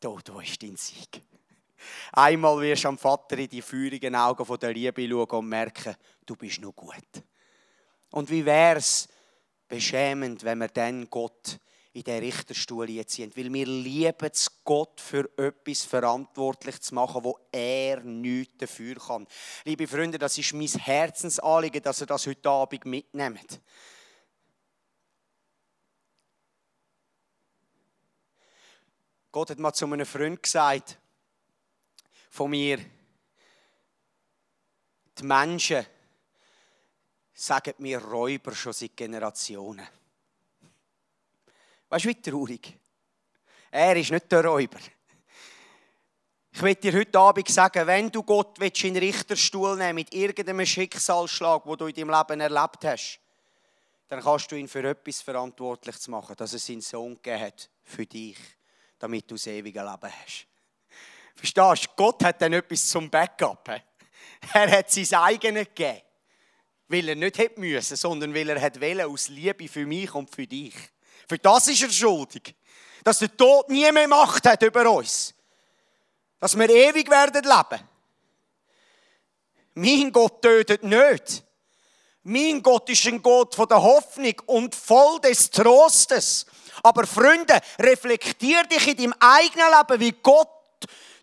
Tod, 0.00 0.32
wo 0.32 0.40
ist 0.40 0.62
dein 0.62 0.76
Sieg? 0.76 1.22
Einmal 2.12 2.60
wirst 2.60 2.84
du 2.84 2.88
am 2.88 2.98
Vater 2.98 3.38
in 3.38 3.48
die 3.48 3.62
feurigen 3.62 4.14
Augen 4.14 4.44
von 4.44 4.58
der 4.58 4.72
Liebe 4.72 5.08
schauen 5.08 5.26
und 5.26 5.48
merken, 5.48 5.94
du 6.26 6.36
bist 6.36 6.60
nur 6.60 6.72
gut. 6.72 7.22
Und 8.10 8.30
wie 8.30 8.44
wäre 8.44 8.78
es 8.78 9.08
beschämend, 9.66 10.44
wenn 10.44 10.58
wir 10.58 10.68
dann 10.68 11.08
Gott 11.08 11.58
in 11.94 12.04
den 12.04 12.22
Richterstuhl 12.22 13.06
ziehen? 13.06 13.32
Weil 13.34 13.52
wir 13.52 13.66
lieben 13.66 14.30
es, 14.30 14.50
Gott 14.64 15.00
für 15.00 15.30
etwas 15.36 15.84
verantwortlich 15.84 16.80
zu 16.80 16.94
machen, 16.94 17.24
wo 17.24 17.38
er 17.50 18.00
nichts 18.00 18.58
dafür 18.58 18.96
kann. 18.96 19.26
Liebe 19.64 19.88
Freunde, 19.88 20.18
das 20.18 20.36
ist 20.36 20.52
mein 20.52 20.68
Herzensanliegen, 20.68 21.82
dass 21.82 22.00
ihr 22.00 22.06
das 22.06 22.26
heute 22.26 22.50
Abend 22.50 22.84
mitnehmt. 22.84 23.60
Gott 29.32 29.48
hat 29.48 29.58
mal 29.58 29.72
zu 29.72 29.86
einem 29.86 30.04
Freund 30.04 30.42
gesagt, 30.42 30.98
von 32.32 32.50
mir, 32.50 32.78
die 35.18 35.22
Menschen 35.22 35.86
sagen 37.34 37.74
mir 37.78 37.98
Räuber 37.98 38.54
schon 38.54 38.72
seit 38.72 38.96
Generationen. 38.96 39.86
Weißt 41.90 42.06
du, 42.06 42.08
wie 42.08 42.22
traurig? 42.22 42.78
Er 43.70 43.96
ist 43.96 44.10
nicht 44.10 44.32
der 44.32 44.46
Räuber. 44.46 44.78
Ich 46.54 46.62
will 46.62 46.74
dir 46.74 46.94
heute 46.94 47.18
Abend 47.18 47.48
sagen, 47.48 47.86
wenn 47.86 48.10
du 48.10 48.22
Gott 48.22 48.58
in 48.58 48.94
den 48.94 48.96
Richterstuhl 48.96 49.76
nehmen 49.76 49.96
mit 49.96 50.14
irgendeinem 50.14 50.64
Schicksalsschlag, 50.64 51.66
wo 51.66 51.76
du 51.76 51.86
in 51.86 51.94
deinem 51.94 52.10
Leben 52.10 52.40
erlebt 52.40 52.84
hast, 52.84 53.20
dann 54.08 54.22
kannst 54.22 54.50
du 54.50 54.56
ihn 54.56 54.68
für 54.68 54.88
etwas 54.88 55.20
verantwortlich 55.20 56.08
machen, 56.08 56.36
dass 56.36 56.54
er 56.54 56.58
seinen 56.58 56.80
Sohn 56.80 57.14
gegeben 57.16 57.42
hat 57.42 57.70
für 57.84 58.06
dich 58.06 58.38
damit 58.98 59.28
du 59.28 59.34
das 59.34 59.48
ewige 59.48 59.80
Leben 59.80 60.12
hast. 60.22 60.46
Verstehst 61.34 61.86
du? 61.86 61.90
Gott 61.96 62.24
hat 62.24 62.40
dann 62.40 62.52
etwas 62.52 62.88
zum 62.88 63.10
Backup. 63.10 63.68
Er 64.54 64.70
hat 64.70 64.90
sein 64.90 65.06
eigenes 65.14 65.66
gegeben. 65.66 66.00
Weil 66.88 67.08
er 67.10 67.14
nicht 67.14 67.38
hätte 67.38 67.60
müssen, 67.60 67.96
sondern 67.96 68.34
weil 68.34 68.50
er 68.50 68.60
hat 68.60 68.80
wollen, 68.80 69.02
aus 69.02 69.28
Liebe 69.28 69.68
für 69.68 69.86
mich 69.86 70.12
und 70.14 70.34
für 70.34 70.48
dich. 70.48 70.74
Für 71.28 71.38
das 71.38 71.68
ist 71.68 71.82
er 71.82 71.90
schuldig. 71.90 72.54
Dass 73.04 73.20
der 73.20 73.36
Tod 73.36 73.68
nie 73.68 73.90
mehr 73.92 74.08
Macht 74.08 74.44
hat 74.46 74.62
über 74.62 74.90
uns. 74.90 75.32
Dass 76.40 76.58
wir 76.58 76.68
ewig 76.68 77.08
werden 77.08 77.44
leben. 77.44 77.88
Mein 79.74 80.12
Gott 80.12 80.42
tötet 80.42 80.82
nicht. 80.82 81.44
Mein 82.24 82.62
Gott 82.62 82.88
ist 82.90 83.06
ein 83.06 83.22
Gott 83.22 83.54
von 83.54 83.66
der 83.66 83.82
Hoffnung 83.82 84.34
und 84.46 84.74
voll 84.74 85.20
des 85.20 85.50
Trostes. 85.50 86.46
Aber 86.82 87.06
Freunde, 87.06 87.58
reflektier 87.78 88.64
dich 88.64 88.88
in 88.88 88.96
deinem 88.96 89.14
eigenen 89.18 89.66
Leben, 89.70 90.00
wie 90.00 90.14
Gott 90.22 90.48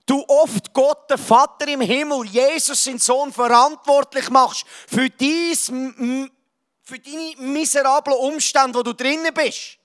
du 0.10 0.24
oft 0.28 0.74
Gott, 0.74 1.10
der 1.10 1.18
Vater 1.18 1.68
im 1.68 1.82
Himmel, 1.82 2.26
Jesus, 2.26 2.84
sein 2.84 3.00
Sohn, 3.00 3.32
verantwortlich 3.32 4.30
machst 4.30 4.66
für, 4.88 5.10
dies, 5.10 5.66
für 5.68 7.00
deine 7.00 7.36
miserablen 7.38 8.18
Umstände, 8.18 8.80
wo 8.80 8.84
du 8.84 8.94
drinnen 8.94 9.34
bist. 9.34 9.79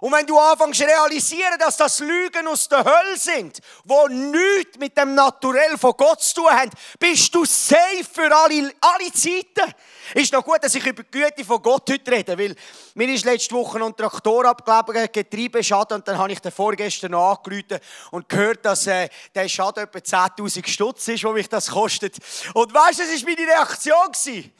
Und 0.00 0.12
wenn 0.12 0.26
du 0.26 0.38
anfängst 0.38 0.80
zu 0.80 0.86
realisieren, 0.86 1.58
dass 1.58 1.76
das 1.76 2.00
Lügen 2.00 2.46
aus 2.48 2.68
der 2.68 2.84
Hölle 2.84 3.16
sind, 3.16 3.60
wo 3.84 4.06
nichts 4.08 4.78
mit 4.78 4.96
dem 4.96 5.14
Naturell 5.14 5.78
von 5.78 5.92
Gott 5.96 6.22
zu 6.22 6.42
tun 6.42 6.50
haben, 6.50 6.70
bist 6.98 7.34
du 7.34 7.44
safe 7.44 8.04
für 8.12 8.34
alle, 8.34 8.72
alle 8.80 9.12
Zeiten. 9.12 9.72
Ist 10.14 10.32
noch 10.32 10.44
gut, 10.44 10.62
dass 10.62 10.74
ich 10.74 10.86
über 10.86 11.02
die 11.02 11.10
Güte 11.10 11.44
von 11.44 11.62
Gott 11.62 11.90
heute 11.90 12.10
rede, 12.10 12.38
weil 12.38 12.54
mir 12.94 13.08
ist 13.08 13.24
letzte 13.24 13.54
Woche 13.54 13.82
ein 13.82 13.96
Traktor 13.96 14.44
abgegeben, 14.44 15.08
Getriebeschaden, 15.12 15.96
und 15.96 16.06
dann 16.06 16.18
habe 16.18 16.32
ich 16.32 16.40
den 16.40 16.52
vorgestern 16.52 17.14
angerufen 17.14 17.80
und 18.10 18.28
gehört, 18.28 18.64
dass 18.64 18.86
äh, 18.86 19.08
der 19.34 19.48
Schaden 19.48 19.84
etwa 19.84 19.98
10'000 19.98 20.66
Stutz 20.68 21.08
ist, 21.08 21.24
wo 21.24 21.32
mich 21.32 21.48
das 21.48 21.70
kostet. 21.70 22.18
Und 22.54 22.72
weißt 22.72 23.00
du, 23.00 23.02
das 23.02 23.24
war 23.24 23.30
meine 23.30 23.50
Reaktion. 23.50 24.52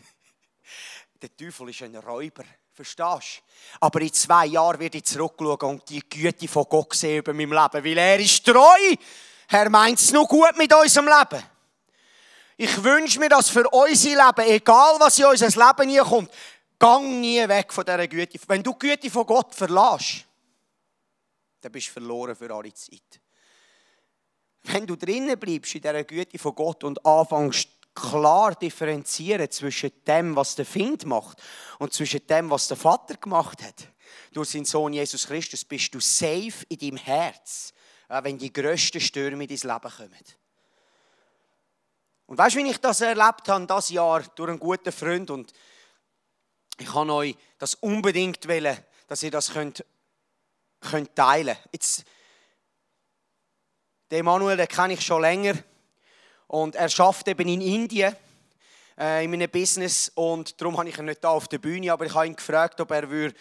Der 1.23 1.37
Teufel 1.37 1.71
ist 1.71 1.83
ein 1.83 1.97
Räuber. 1.97 2.45
Verstehst 2.77 3.39
du? 3.39 3.79
Aber 3.81 4.01
in 4.03 4.13
zwei 4.13 4.47
Jahren 4.47 4.79
werde 4.79 4.99
ich 4.99 5.05
zurückschauen 5.05 5.77
und 5.77 5.89
die 5.89 6.07
Güte 6.07 6.47
von 6.47 6.67
Gott 6.69 6.95
sehen 6.95 7.21
über 7.21 7.33
mein 7.33 7.49
Leben. 7.49 7.85
Weil 7.85 7.97
er 7.97 8.21
ist 8.21 8.45
treu. 8.45 8.95
Er 9.49 9.71
meint 9.71 9.99
es 9.99 10.13
nur 10.13 10.27
gut 10.27 10.55
mit 10.59 10.75
unserem 10.75 11.07
Leben. 11.07 11.43
Ich 12.59 12.85
wünsche 12.85 13.19
mir, 13.19 13.31
dass 13.31 13.49
für 13.49 13.67
unser 13.71 14.11
Leben, 14.11 14.51
egal 14.51 14.97
was 15.01 15.19
in 15.19 15.25
unser 15.25 15.49
Leben 15.49 15.89
hier 15.89 16.05
kommt, 16.05 16.31
gang 16.79 17.19
nie 17.19 17.49
weg 17.49 17.73
von 17.73 17.85
dieser 17.85 18.07
Güte. 18.07 18.39
Wenn 18.47 18.63
du 18.63 18.73
die 18.73 18.79
Güte 18.79 19.11
von 19.11 19.25
Gott 19.25 19.55
verlässt, 19.55 20.27
dann 21.63 21.73
bist 21.73 21.89
du 21.89 21.93
verloren 21.93 22.37
für 22.37 22.55
alle 22.55 22.75
Zeit. 22.75 23.21
Wenn 24.65 24.87
du 24.87 24.97
drinnen 24.97 25.39
bleibst 25.39 25.77
in 25.77 25.81
dieser 25.81 26.05
Güte 26.05 26.39
von 26.39 26.55
Gott 26.55 26.85
und 26.85 27.05
anfängst, 27.07 27.69
klar 27.97 28.55
differenzieren 28.55 29.51
zwischen 29.51 29.91
dem, 30.07 30.37
was 30.37 30.55
der 30.55 30.67
Find 30.67 31.05
macht 31.07 31.43
und 31.79 31.93
zwischen 31.93 32.25
dem, 32.29 32.51
was 32.51 32.69
der 32.69 32.77
Vater 32.77 33.17
gemacht 33.17 33.63
hat. 33.63 33.89
Durch 34.33 34.51
seinen 34.51 34.67
Sohn 34.67 34.93
Jesus 34.93 35.27
Christus 35.27 35.65
bist 35.65 35.93
du 35.95 36.01
safe 36.01 36.65
in 36.69 36.79
deinem 36.79 36.99
Herz, 36.99 37.73
wenn 38.09 38.39
die 38.39 38.53
grössten 38.53 39.01
Stürme 39.01 39.45
in 39.45 39.49
dein 39.49 39.73
Leben 39.73 39.95
kommen. 39.97 40.25
Und 42.27 42.39
weißt 42.39 42.57
du, 42.57 42.61
wie 42.61 42.71
ich 42.71 42.79
das 42.79 43.01
erlebt 43.01 43.49
habe, 43.49 43.67
das 43.67 43.89
Jahr, 43.89 44.23
durch 44.23 44.51
einen 44.51 44.59
guten 44.59 44.93
Freund 44.93 45.31
und 45.31 45.53
ich 46.79 46.87
kann 46.87 47.09
euch 47.09 47.37
das 47.59 47.75
unbedingt 47.75 48.47
wollen, 48.49 48.77
dass 49.07 49.23
ihr 49.23 49.31
das 49.31 49.53
könnt, 49.53 49.85
könnt 50.81 51.15
teilen. 51.17 51.57
Jetzt, 51.73 52.05
den 54.11 54.25
Manuel, 54.25 54.57
den 54.57 54.69
kenne 54.69 54.95
ich 54.95 55.01
schon 55.01 55.23
länger. 55.23 55.55
Und 56.47 56.77
er 56.77 56.89
schafft 56.89 57.29
eben 57.29 57.49
in 57.49 57.61
Indien 57.61 58.15
äh, 58.99 59.25
in 59.25 59.31
meinem 59.31 59.51
Business 59.51 60.11
und 60.15 60.61
darum 60.61 60.79
habe 60.79 60.89
ich 60.89 60.99
ihn 60.99 61.05
nicht 61.05 61.23
da 61.23 61.31
auf 61.31 61.49
der 61.49 61.59
Bühne, 61.59 61.93
aber 61.93 62.07
ich 62.07 62.15
habe 62.15 62.27
ihn 62.27 62.37
gefragt, 62.37 62.81
ob 62.81 62.91
er 62.91 63.03
ein 63.05 63.35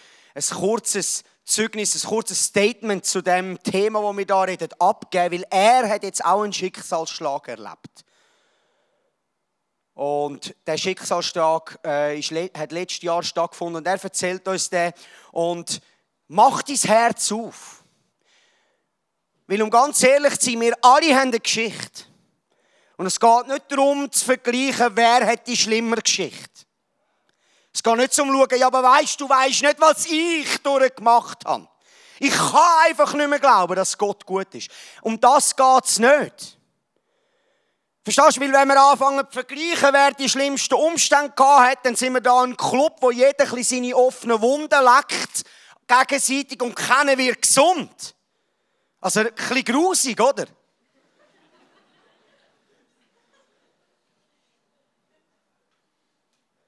kurzes 0.51 1.23
Zeugnis, 1.45 1.95
ein 1.95 2.09
kurzes 2.09 2.45
Statement 2.45 3.05
zu 3.05 3.21
dem 3.21 3.61
Thema, 3.61 4.01
wo 4.01 4.11
wir 4.17 4.25
da 4.25 4.41
reden, 4.41 4.69
abgeben, 4.79 5.35
weil 5.35 5.45
er 5.49 5.89
hat 5.89 6.03
jetzt 6.03 6.25
auch 6.25 6.41
einen 6.41 6.53
Schicksalsschlag 6.53 7.47
erlebt. 7.47 8.03
Und 9.93 10.53
der 10.67 10.77
Schicksalsschlag 10.77 11.79
äh, 11.85 12.19
ist, 12.19 12.31
hat 12.31 12.71
letztes 12.73 13.03
Jahr 13.03 13.23
stattgefunden 13.23 13.77
und 13.77 13.87
er 13.87 14.03
erzählt 14.03 14.45
uns 14.47 14.69
den 14.69 14.91
und 15.31 15.79
macht 16.27 16.67
dein 16.67 16.75
Herz 16.75 17.31
auf. 17.31 17.83
Weil 19.47 19.61
um 19.61 19.69
ganz 19.69 20.03
ehrlich 20.03 20.37
zu 20.39 20.49
sein, 20.49 20.59
wir 20.59 20.75
alle 20.81 21.15
haben 21.15 21.29
eine 21.29 21.39
Geschichte. 21.39 22.03
Und 22.97 23.07
es 23.07 23.19
geht 23.19 23.47
nicht 23.47 23.71
darum 23.71 24.11
zu 24.11 24.25
vergleichen, 24.25 24.95
wer 24.95 25.25
hat 25.25 25.47
die 25.47 25.57
schlimmere 25.57 26.01
Geschichte. 26.01 26.65
Es 27.73 27.83
geht 27.83 27.97
nicht 27.97 28.13
zum 28.13 28.31
Schauen, 28.31 28.57
ja, 28.57 28.67
aber 28.67 28.83
weißt 28.83 29.19
du, 29.19 29.27
weißt 29.27 29.63
nicht, 29.63 29.79
was 29.79 30.05
ich 30.05 30.57
durchgemacht 30.59 31.43
habe. 31.45 31.67
Ich 32.19 32.33
kann 32.33 32.85
einfach 32.85 33.13
nicht 33.13 33.29
mehr 33.29 33.39
glauben, 33.39 33.75
dass 33.75 33.97
Gott 33.97 34.25
gut 34.25 34.53
ist. 34.55 34.69
Um 35.01 35.19
das 35.19 35.53
geht 35.53 35.85
es 35.85 35.99
nicht. 35.99 36.57
Verstehst 38.05 38.37
du? 38.37 38.41
Weil 38.41 38.53
wenn 38.53 38.67
wir 38.69 38.81
anfangen 38.81 39.25
zu 39.25 39.31
vergleichen, 39.33 39.89
wer 39.91 40.11
die 40.11 40.29
schlimmsten 40.29 40.75
Umstände 40.75 41.33
gehabt 41.35 41.71
hat, 41.71 41.85
dann 41.85 41.95
sind 41.95 42.13
wir 42.13 42.21
da 42.21 42.43
ein 42.43 42.55
Club, 42.55 42.97
wo 43.01 43.11
jeder 43.11 43.45
seine 43.63 43.95
offenen 43.95 44.39
Wunden 44.41 44.83
leckt, 44.83 45.43
gegenseitig 45.87 46.61
und 46.61 46.75
keiner 46.75 47.17
wird 47.17 47.41
gesund. 47.41 48.15
Also 49.01 49.19
ein 49.21 49.33
bisschen 49.33 49.65
grusig, 49.65 50.21
oder? 50.21 50.45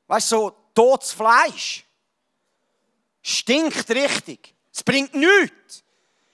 Weißt 0.07 0.31
du, 0.31 0.35
so 0.35 0.55
totes 0.73 1.11
Fleisch 1.11 1.85
stinkt 3.21 3.89
richtig. 3.89 4.55
Es 4.73 4.83
bringt 4.83 5.13
nichts. 5.13 5.83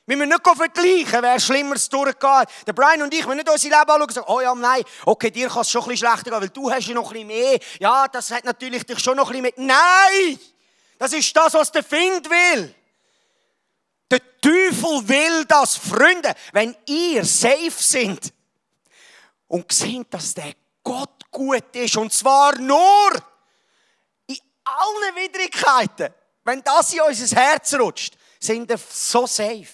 Wir 0.05 0.17
müssen 0.17 0.29
nicht 0.29 0.43
vergleichen, 0.43 1.21
wer 1.21 1.39
Schlimmeres 1.39 1.87
durchgeht. 1.87 2.49
Der 2.67 2.73
Brian 2.73 3.01
und 3.01 3.13
ich 3.13 3.25
müssen 3.25 3.37
nicht 3.37 3.49
unser 3.49 3.69
Leben 3.69 3.79
anschauen 3.79 4.01
und 4.01 4.13
sagen, 4.13 4.27
oh 4.29 4.41
ja, 4.41 4.53
nein, 4.53 4.83
okay, 5.05 5.31
dir 5.31 5.47
kann 5.47 5.61
es 5.61 5.71
schon 5.71 5.81
ein 5.83 5.89
bisschen 5.89 6.07
schlechter 6.07 6.29
gehen, 6.29 6.41
weil 6.41 6.49
du 6.49 6.69
hast 6.69 6.87
ja 6.87 6.93
noch 6.93 7.07
ein 7.07 7.13
bisschen 7.13 7.27
mehr. 7.27 7.59
Ja, 7.79 8.07
das 8.09 8.29
hat 8.31 8.43
natürlich 8.43 8.83
dich 8.83 8.99
schon 8.99 9.15
noch 9.15 9.31
ein 9.31 9.41
bisschen 9.41 9.65
mehr. 9.65 9.75
Nein! 9.77 10.39
Das 10.99 11.13
ist 11.13 11.35
das, 11.35 11.53
was 11.53 11.71
der 11.71 11.83
Find 11.83 12.29
will. 12.29 12.75
Der 14.11 14.19
Teufel 14.41 15.07
will 15.07 15.45
das, 15.45 15.77
Freunde, 15.77 16.35
wenn 16.51 16.75
ihr 16.85 17.23
safe 17.23 17.71
sind 17.71 18.33
und 19.47 19.71
sehen, 19.71 20.05
dass 20.09 20.33
der 20.33 20.53
Gott 20.83 21.31
gut 21.31 21.75
ist. 21.75 21.95
Und 21.95 22.11
zwar 22.11 22.57
nur 22.59 23.09
allen 24.65 25.15
Widrigkeiten. 25.15 26.13
Wenn 26.43 26.61
das 26.63 26.93
in 26.93 27.01
unser 27.01 27.35
Herz 27.35 27.73
rutscht, 27.73 28.17
sind 28.39 28.67
wir 28.67 28.77
so 28.77 29.25
safe. 29.25 29.67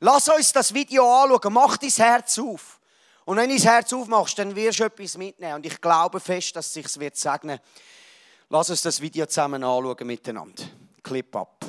Lass 0.00 0.28
uns 0.28 0.52
das 0.52 0.72
Video 0.72 1.04
anschauen. 1.04 1.52
Mach 1.52 1.76
dein 1.76 1.90
Herz 1.90 2.38
auf. 2.38 2.80
Und 3.24 3.36
wenn 3.36 3.48
du 3.48 3.56
dein 3.56 3.64
Herz 3.64 3.92
aufmachst, 3.92 4.38
dann 4.38 4.54
wirst 4.56 4.80
du 4.80 4.84
etwas 4.84 5.18
mitnehmen. 5.18 5.54
Und 5.56 5.66
ich 5.66 5.80
glaube 5.80 6.20
fest, 6.20 6.56
dass 6.56 6.66
es 6.66 6.72
sich 6.72 6.88
segnen 6.88 7.50
wird. 7.50 7.62
Lass 8.48 8.70
uns 8.70 8.82
das 8.82 9.00
Video 9.00 9.26
zusammen 9.26 9.62
anschauen 9.62 10.06
miteinander. 10.06 10.64
Clip 11.02 11.36
ab. 11.36 11.64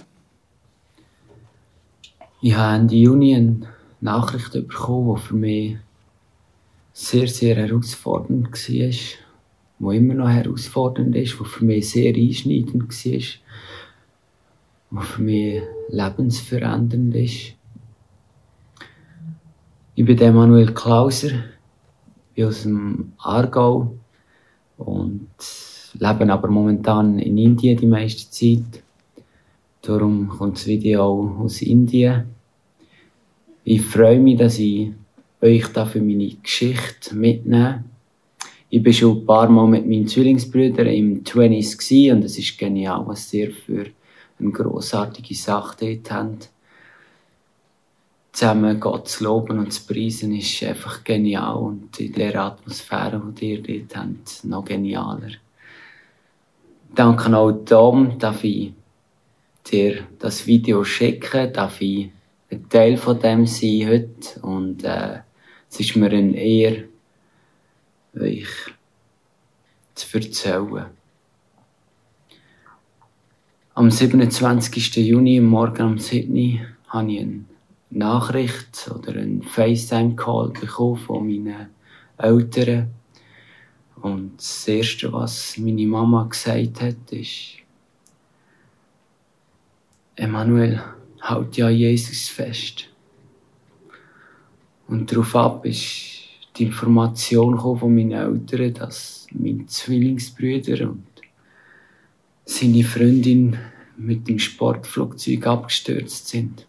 Ich 2.42 2.56
habe 2.56 2.76
Ende 2.76 2.96
Juni 2.96 3.36
eine 3.36 3.72
Nachricht 4.00 4.54
bekommen, 4.54 5.16
die 5.16 5.22
für 5.22 5.36
mich 5.36 5.78
sehr, 6.94 7.28
sehr 7.28 7.56
herausfordernd 7.56 8.52
war. 8.52 9.31
Die 9.82 9.98
immer 9.98 10.14
noch 10.14 10.30
herausfordernd 10.30 11.16
ist, 11.16 11.40
die 11.40 11.44
für 11.44 11.66
mich 11.66 11.90
sehr 11.90 12.14
einschneidend 12.14 12.84
war. 12.84 13.12
Die 14.92 15.06
für 15.06 15.22
mich 15.22 15.62
lebensverändernd 15.90 17.16
ist. 17.16 17.54
Ich 19.96 20.06
bin 20.06 20.20
Emanuel 20.20 20.72
Klauser, 20.74 21.32
bin 22.36 22.46
aus 22.46 22.62
dem 22.62 23.14
Aargau 23.18 23.96
und 24.78 25.28
lebe 25.94 26.32
aber 26.32 26.48
momentan 26.48 27.18
in 27.18 27.40
Indien 27.40 27.78
die 27.78 27.88
meiste 27.88 28.30
Zeit. 28.30 28.84
Darum 29.82 30.30
kommt 30.30 30.58
das 30.58 30.68
Video 30.68 31.02
auch 31.02 31.40
aus 31.40 31.64
Indien. 31.64 32.26
Ich 33.64 33.82
freue 33.82 34.20
mich, 34.20 34.38
dass 34.38 34.60
ich 34.60 34.92
euch 35.42 35.66
da 35.74 35.88
für 35.88 36.02
meine 36.02 36.36
Geschichte 36.36 37.16
mitnehme. 37.16 37.84
Ich 38.74 38.82
bin 38.82 38.94
schon 38.94 39.18
ein 39.18 39.26
paar 39.26 39.50
Mal 39.50 39.68
mit 39.68 39.86
meinen 39.86 40.08
Zwillingsbrüdern 40.08 40.88
im 40.88 41.24
20s 41.26 42.14
und 42.14 42.24
es 42.24 42.38
ist 42.38 42.58
genial, 42.58 43.04
was 43.06 43.34
ihr 43.34 43.52
für 43.52 43.88
eine 44.40 44.52
grossartige 44.52 45.36
Sache 45.36 45.76
dort 45.82 46.10
habt. 46.10 46.50
Zusammen 48.32 48.80
Gott 48.80 49.10
zu 49.10 49.26
loben 49.26 49.60
und 49.60 49.74
zu 49.74 49.86
preisen 49.86 50.34
ist 50.34 50.64
einfach 50.64 51.04
genial 51.04 51.58
und 51.58 52.00
in 52.00 52.14
der 52.14 52.34
Atmosphäre, 52.42 53.22
die 53.38 53.56
ihr 53.56 53.62
dort 53.62 53.98
habt, 53.98 54.46
noch 54.46 54.64
genialer. 54.64 55.32
Danke 56.96 57.36
auch 57.36 57.52
Tom, 57.66 58.18
darf 58.20 58.42
ich 58.46 58.72
dir 59.70 60.08
das 60.18 60.48
Video 60.48 60.86
schicken, 60.86 61.52
darf 61.52 61.82
ich 61.82 62.10
ein 62.50 62.70
Teil 62.70 62.96
von 62.96 63.20
dem 63.20 63.46
sein 63.46 63.90
heute 63.90 64.40
und 64.44 64.86
äh, 64.86 65.20
es 65.70 65.82
ist 65.82 65.98
mir 65.98 66.10
eine 66.10 66.38
Ehre, 66.38 66.86
euch 68.20 68.48
zu 69.96 70.18
erzählen. 70.18 70.86
Am 73.74 73.90
27. 73.90 74.98
Juni, 74.98 75.40
morgen 75.40 75.84
um 75.84 75.98
7 75.98 76.32
Uhr, 76.34 76.60
habe 76.88 77.12
ich 77.12 77.22
eine 77.22 77.46
Nachricht 77.90 78.90
oder 78.94 79.14
einen 79.14 79.44
FaceTime-Call 79.44 80.50
bekommen 80.50 80.98
von 80.98 81.26
meinen 81.26 81.70
Eltern. 82.18 82.92
Und 84.02 84.38
das 84.38 84.68
Erste, 84.68 85.14
was 85.14 85.58
meine 85.58 85.88
Mama 85.88 86.26
gesagt 86.26 86.82
hat, 86.82 87.12
ist, 87.12 87.58
Emanuel, 90.16 90.84
halt 91.22 91.58
ja 91.58 91.70
Jesus 91.70 92.28
fest. 92.28 92.90
Und 94.88 95.12
darauf 95.12 95.36
ab 95.36 95.66
ist 95.66 96.11
die 96.62 96.68
Information 96.68 97.58
von 97.58 97.96
meinen 97.96 98.12
Eltern, 98.12 98.74
dass 98.76 99.26
meine 99.32 99.66
Zwillingsbrüder 99.66 100.92
und 100.92 101.08
seine 102.46 102.84
Freundin 102.84 103.58
mit 103.98 104.28
dem 104.28 104.38
Sportflugzeug 104.38 105.48
abgestürzt 105.48 106.28
sind. 106.28 106.68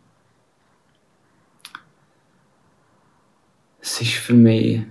Es 3.82 4.00
ist 4.00 4.12
für 4.12 4.34
mich 4.34 4.82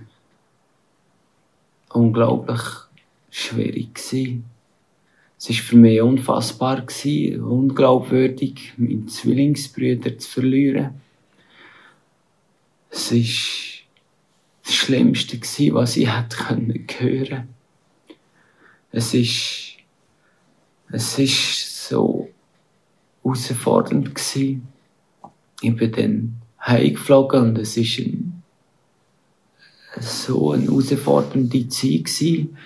unglaublich 1.92 2.60
schwierig. 3.30 3.98
Es 3.98 5.48
war 5.48 5.56
für 5.56 5.76
mich 5.76 6.00
unfassbar 6.00 6.86
unglaubwürdig, 7.40 8.74
meinen 8.76 9.08
Zwillingsbrüder 9.08 10.16
zu 10.16 10.30
verlieren. 10.30 11.00
Es 12.90 13.10
war 13.10 13.71
das 14.72 14.78
Schlimmste 14.78 15.36
gewesen, 15.38 15.74
was 15.74 15.96
ich 15.96 16.08
hätte 16.08 16.48
hören 16.48 16.86
können. 16.86 17.48
Es 18.90 19.14
ist, 19.14 19.76
es 20.90 21.18
ist 21.18 21.88
so 21.88 22.28
herausfordernd 23.22 24.14
gewesen. 24.14 24.68
Ich 25.60 25.76
bin 25.76 25.92
dann 25.92 26.34
heimgeflogen 26.60 27.40
und 27.40 27.58
es 27.58 27.76
ist 27.76 27.98
ein, 27.98 28.42
so 30.00 30.52
eine 30.52 30.64
herausfordernde 30.64 31.68
Zeit 31.68 32.04
gewesen 32.04 32.56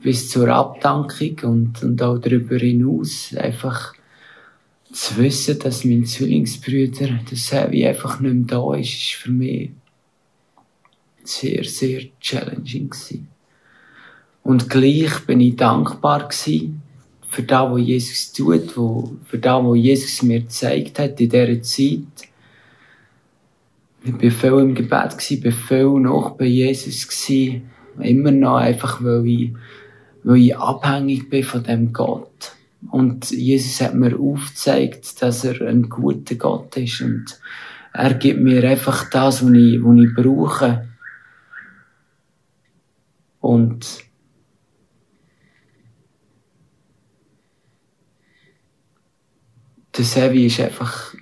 bis 0.00 0.30
zur 0.30 0.48
Abdankung 0.48 1.38
und, 1.42 1.82
und 1.82 2.00
auch 2.02 2.18
darüber 2.18 2.56
hinaus 2.56 3.34
einfach 3.36 3.94
zu 4.92 5.16
wissen, 5.16 5.58
dass 5.58 5.84
mein 5.84 6.06
Zwillingsbrüder, 6.06 7.20
der 7.28 7.36
Sevi, 7.36 7.86
einfach 7.86 8.20
nicht 8.20 8.32
mehr 8.32 8.44
da 8.46 8.74
ist, 8.74 8.94
ist 8.94 9.14
für 9.14 9.32
mich 9.32 9.70
sehr, 11.28 11.64
sehr 11.64 12.02
challenging 12.20 12.90
gewesen. 12.90 13.28
Und 14.42 14.70
gleich 14.70 15.26
bin 15.26 15.40
ich 15.40 15.56
dankbar 15.56 16.28
gewesen 16.28 16.82
für 17.28 17.42
das, 17.42 17.70
was 17.70 17.80
Jesus 17.80 18.32
tut, 18.32 18.70
für 18.70 19.38
das, 19.38 19.64
was 19.64 19.76
Jesus 19.76 20.22
mir 20.22 20.40
gezeigt 20.40 20.98
hat 20.98 21.20
in 21.20 21.28
dieser 21.28 21.62
Zeit. 21.62 22.28
Ich 24.04 24.12
war 24.12 24.30
viel 24.30 24.60
im 24.60 24.74
Gebet, 24.74 24.92
war 25.44 25.52
viel 25.52 26.00
noch 26.00 26.30
bei 26.30 26.46
Jesus, 26.46 27.28
immer 27.98 28.30
noch 28.30 28.56
einfach, 28.56 29.02
weil 29.02 29.26
ich 29.26 29.52
weil 30.24 30.38
ich 30.38 30.56
abhängig 30.56 31.30
bin 31.30 31.42
von 31.42 31.62
dem 31.62 31.92
Gott. 31.92 32.52
Und 32.90 33.30
Jesus 33.30 33.80
hat 33.80 33.94
mir 33.94 34.18
aufgezeigt, 34.18 35.20
dass 35.22 35.44
er 35.44 35.66
ein 35.66 35.88
guter 35.88 36.34
Gott 36.36 36.76
ist 36.76 37.00
und 37.00 37.24
er 37.92 38.14
gibt 38.14 38.40
mir 38.40 38.62
einfach 38.68 39.10
das, 39.10 39.42
was 39.42 39.52
ich, 39.52 39.82
was 39.82 39.98
ich 39.98 40.14
brauche. 40.14 40.87
Und 43.48 44.04
der 49.96 50.04
Sevi 50.04 50.46
ist 50.46 50.60
einfach 50.60 51.14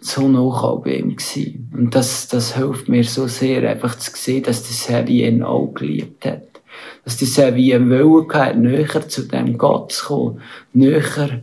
so 0.00 0.28
nah 0.28 0.74
bei 0.76 0.96
ihm 0.96 1.16
gewesen. 1.16 1.70
Und 1.74 1.94
das, 1.94 2.28
das 2.28 2.56
hilft 2.56 2.88
mir 2.88 3.04
so 3.04 3.26
sehr, 3.26 3.68
einfach 3.68 3.98
zu 3.98 4.10
sehen, 4.14 4.44
dass 4.44 4.62
der 4.62 4.72
Sevi 4.72 5.26
ihn 5.26 5.42
auch 5.42 5.74
geliebt 5.74 6.24
hat 6.24 6.56
dass 7.04 7.16
die 7.16 7.26
wie 7.26 7.72
ein 7.74 7.88
Willen 7.88 8.32
hatte, 8.32 8.58
näher 8.58 9.08
zu 9.08 9.22
dem 9.22 9.56
Gott 9.56 9.92
zu 9.92 10.06
kommen, 10.06 10.42
näher 10.72 11.40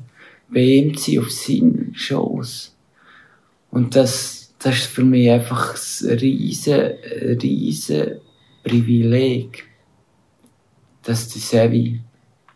bei 0.50 0.60
ihm 0.60 0.98
zu 0.98 1.12
sein, 1.12 1.20
auf 1.20 1.32
seinen 1.32 1.96
Schoß. 1.96 2.76
Und 3.72 3.96
das, 3.96 4.54
das 4.60 4.76
ist 4.76 4.88
für 4.88 5.04
mich 5.04 5.32
einfach 5.32 5.76
ein 6.02 6.18
riesen, 6.20 6.82
riesen 7.42 8.20
Privileg, 8.64 9.66
dass 11.04 11.28
die 11.30 11.40
Sevi 11.40 12.02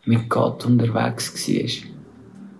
mit 0.04 0.28
Gott 0.28 0.64
unterwegs 0.64 1.48
war. 1.48 1.90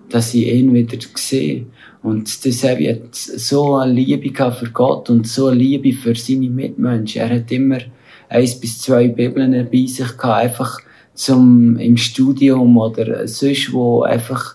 Dass 0.08 0.34
ich 0.34 0.46
ihn 0.46 0.72
wieder 0.74 0.98
sehe. 1.14 1.66
Und 2.02 2.44
der 2.44 2.52
Sevi 2.52 2.86
hat 2.86 3.14
so 3.14 3.76
eine 3.76 3.92
Liebe 3.92 4.52
für 4.52 4.70
Gott 4.70 5.10
und 5.10 5.26
so 5.26 5.48
eine 5.48 5.58
Liebe 5.58 5.92
für 5.92 6.14
seine 6.14 6.48
Mitmenschen. 6.48 7.22
Er 7.22 7.36
hat 7.36 7.50
immer 7.50 7.78
eins 8.28 8.58
bis 8.60 8.80
zwei 8.80 9.08
Bibeln 9.08 9.68
bei 9.70 9.86
sich 9.86 10.16
gehabt, 10.16 10.44
einfach 10.44 10.78
zum, 11.14 11.76
im 11.76 11.96
Studium 11.96 12.76
oder 12.76 13.26
sonst 13.26 13.72
wo 13.72 14.02
einfach 14.02 14.54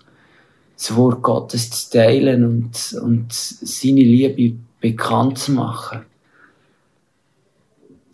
das 0.77 0.95
Wort 0.95 1.21
Gottes 1.21 1.69
zu 1.69 1.97
teilen 1.97 2.43
und, 2.43 3.01
und 3.01 3.31
seine 3.31 4.01
Liebe 4.01 4.55
bekannt 4.79 5.37
zu 5.37 5.51
machen. 5.53 6.01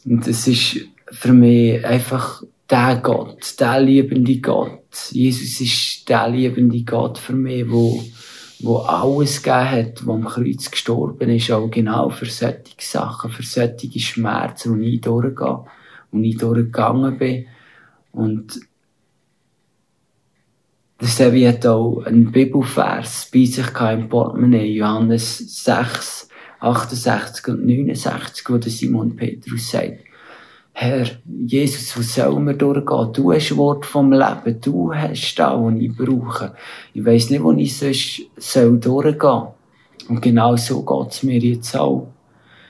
Und 0.06 0.28
es 0.28 0.48
ist 0.48 0.78
für 1.12 1.34
mich 1.34 1.86
einfach 1.86 2.44
der 2.70 3.00
Gott, 3.02 3.60
der 3.60 3.80
liebende 3.82 4.40
Gott. 4.40 5.12
Jesus 5.12 5.62
ist 5.62 6.08
der 6.10 6.30
liebende 6.30 6.84
Gott 6.84 7.18
für 7.18 7.34
mich, 7.34 7.70
wo 7.70 8.04
wo 8.62 8.80
alles 8.80 9.42
gegeben 9.42 9.72
hat, 9.72 10.06
wo 10.06 10.14
am 10.14 10.26
Kreuz 10.26 10.70
gestorben 10.70 11.30
ist, 11.30 11.52
auch 11.52 11.70
genau 11.70 12.10
für 12.10 12.26
solche 12.26 12.76
Sachen, 12.80 13.32
für 13.32 13.44
solche 13.44 14.00
Schmerzen, 14.00 14.80
die 14.80 14.96
ich 14.96 15.02
durchgehe, 15.02 15.64
und 16.12 16.24
ich 16.24 16.38
durchgegangen 16.38 17.18
bin. 17.18 17.46
Und 18.12 18.60
der 21.00 21.08
Sevi 21.08 21.44
hat 21.44 21.66
auch 21.66 22.04
einen 22.04 22.32
Bibelvers 22.32 23.30
bei 23.34 23.46
sich 23.46 23.68
im 23.80 24.10
Portemonnaie, 24.10 24.76
Johannes 24.76 25.64
6, 25.64 26.30
68 26.60 27.48
und 27.48 27.66
69, 27.66 28.50
wo 28.50 28.58
der 28.58 28.72
Simon 28.72 29.16
Petrus 29.16 29.72
sagt, 29.72 30.04
Herr, 30.74 31.08
Jesus, 31.26 31.98
wo 31.98 32.02
sollen 32.02 32.46
wir 32.46 32.54
durchgehen? 32.54 33.14
Du 33.14 33.34
hast 33.34 33.58
Wort 33.58 33.86
vom 33.86 34.12
Leben. 34.14 34.62
Du 34.62 34.94
hast 34.94 35.36
da, 35.36 35.62
was 35.62 35.74
ich 35.80 35.96
brauche. 35.96 36.54
Ich 36.94 37.06
weiss 37.06 37.30
nicht, 37.30 37.44
wo 37.44 37.52
ich 37.52 37.78
sonst 37.78 38.22
soll 38.38 38.80
durchgehen 38.80 39.20
soll. 39.20 39.48
Und 40.08 40.22
genau 40.22 40.56
so 40.56 40.84
geht's 40.84 41.24
mir 41.24 41.40
jetzt 41.40 41.76
auch. 41.76 42.08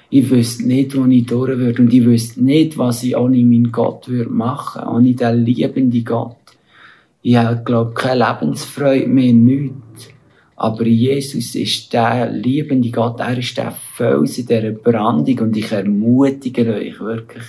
Ich 0.09 0.29
wüsste 0.29 0.67
nicht, 0.67 0.97
wo 0.97 1.05
ich 1.05 1.25
durch 1.25 1.57
würde. 1.57 1.81
Und 1.81 1.93
ich 1.93 2.03
wüsste 2.03 2.43
nicht, 2.43 2.77
was 2.77 3.03
ich 3.03 3.15
ohne 3.15 3.37
meinen 3.37 3.71
Gott 3.71 4.09
würde 4.09 4.31
machen. 4.31 4.87
Ohne 4.87 5.13
den 5.13 5.45
liebenden 5.45 6.03
Gott. 6.03 6.35
Ich 7.21 7.35
habe, 7.35 7.61
glaube 7.63 7.93
keine 7.93 8.25
Lebensfreude 8.25 9.07
mehr, 9.07 9.33
nichts. 9.33 10.09
Aber 10.55 10.85
Jesus 10.85 11.55
ist 11.55 11.93
der 11.93 12.29
liebende 12.31 12.89
Gott. 12.89 13.19
Er 13.19 13.37
ist 13.37 13.55
der 13.55 13.71
Fels 13.71 14.37
in 14.39 14.47
dieser 14.47 14.71
Brandung. 14.71 15.39
Und 15.39 15.55
ich 15.55 15.71
ermutige 15.71 16.73
euch 16.73 16.99
wirklich, 16.99 17.43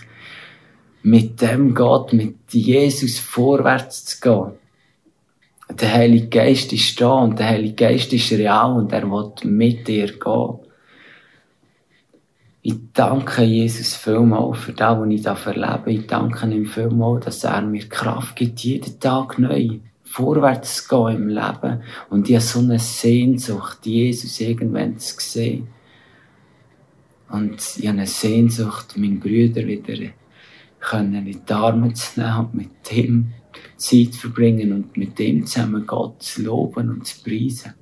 mit 1.03 1.41
dem 1.41 1.75
Gott, 1.75 2.13
mit 2.13 2.37
Jesus 2.51 3.19
vorwärts 3.19 4.05
zu 4.05 4.21
gehen. 4.21 4.53
Der 5.79 5.93
Heilige 5.93 6.29
Geist 6.29 6.73
ist 6.73 7.01
da 7.01 7.13
und 7.13 7.39
der 7.39 7.49
Heilige 7.49 7.75
Geist 7.75 8.13
ist 8.13 8.33
real 8.33 8.73
und 8.73 8.93
er 8.93 9.09
will 9.11 9.33
mit 9.45 9.87
dir 9.87 10.19
gehen. 10.19 10.59
Ich 12.63 12.75
danke 12.93 13.43
Jesus 13.43 13.95
vielmal 13.97 14.53
für 14.53 14.73
das, 14.73 14.99
was 14.99 15.09
ich 15.09 15.23
da 15.23 15.35
erlebe. 15.35 15.93
Ich 15.93 16.07
danke 16.07 16.47
ihm 16.47 16.67
vielmal, 16.67 17.21
dass 17.21 17.45
er 17.45 17.63
mir 17.63 17.89
Kraft 17.89 18.37
gibt, 18.37 18.61
jeden 18.61 19.01
Tag 19.01 19.39
neu 19.39 19.79
vorwärts 20.05 20.87
zu 20.87 20.89
gehen 20.89 21.23
im 21.23 21.29
Leben. 21.29 21.83
Und 22.11 22.29
ich 22.29 22.35
habe 22.35 22.45
so 22.45 22.59
eine 22.59 22.79
Sehnsucht, 22.79 23.87
Jesus 23.87 24.41
irgendwann 24.41 24.99
zu 24.99 25.15
sehen. 25.19 25.69
Und 27.31 27.61
ich 27.79 27.87
habe 27.87 27.99
eine 27.99 28.07
Sehnsucht, 28.07 28.97
meinen 28.97 29.21
Brüder 29.21 29.67
wieder 29.67 30.11
können 30.81 31.27
in 31.27 31.45
die 31.45 31.53
Arme 31.53 31.93
zu 31.93 32.21
nehmen 32.21 32.39
und 32.39 32.55
mit 32.55 32.93
ihm 32.93 33.33
Zeit 33.77 34.15
verbringen 34.15 34.73
und 34.73 34.97
mit 34.97 35.19
ihm 35.21 35.47
zusammen 35.47 35.87
Gott 35.87 36.23
zu 36.23 36.43
loben 36.43 36.89
und 36.89 37.07
zu 37.07 37.23
preisen. 37.23 37.75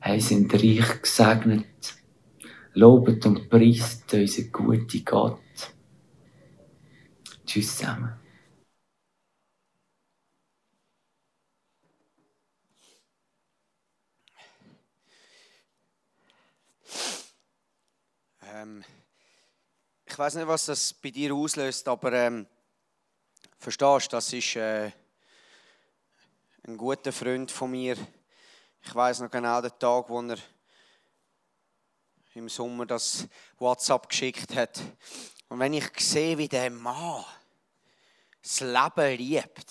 Hey, 0.00 0.20
sind 0.20 0.52
reich 0.52 1.02
gesegnet. 1.02 1.66
Lobet 2.72 3.26
und 3.26 3.50
preist 3.50 4.12
unseren 4.14 4.52
guten 4.52 5.04
Gott. 5.04 5.40
Tschüss 7.44 7.76
zusammen. 7.76 8.12
Ähm 18.42 18.84
ich 20.10 20.18
weiß 20.18 20.34
nicht, 20.34 20.48
was 20.48 20.66
das 20.66 20.92
bei 20.92 21.10
dir 21.10 21.32
auslöst, 21.32 21.86
aber 21.86 22.12
ähm, 22.12 22.44
verstehst 23.58 24.06
du, 24.06 24.16
das 24.16 24.32
ist 24.32 24.56
äh, 24.56 24.90
ein 26.66 26.76
guter 26.76 27.12
Freund 27.12 27.48
von 27.48 27.70
mir. 27.70 27.96
Ich 28.82 28.92
weiß 28.92 29.20
noch 29.20 29.30
genau 29.30 29.60
den 29.60 29.78
Tag, 29.78 30.08
wo 30.08 30.20
er 30.20 30.36
im 32.34 32.48
Sommer 32.48 32.86
das 32.86 33.28
WhatsApp 33.60 34.08
geschickt 34.08 34.52
hat. 34.56 34.80
Und 35.48 35.60
wenn 35.60 35.74
ich 35.74 35.88
sehe, 36.00 36.36
wie 36.36 36.48
der 36.48 36.70
Mann 36.70 37.24
das 38.42 38.60
Leben 38.60 39.16
liebt, 39.16 39.66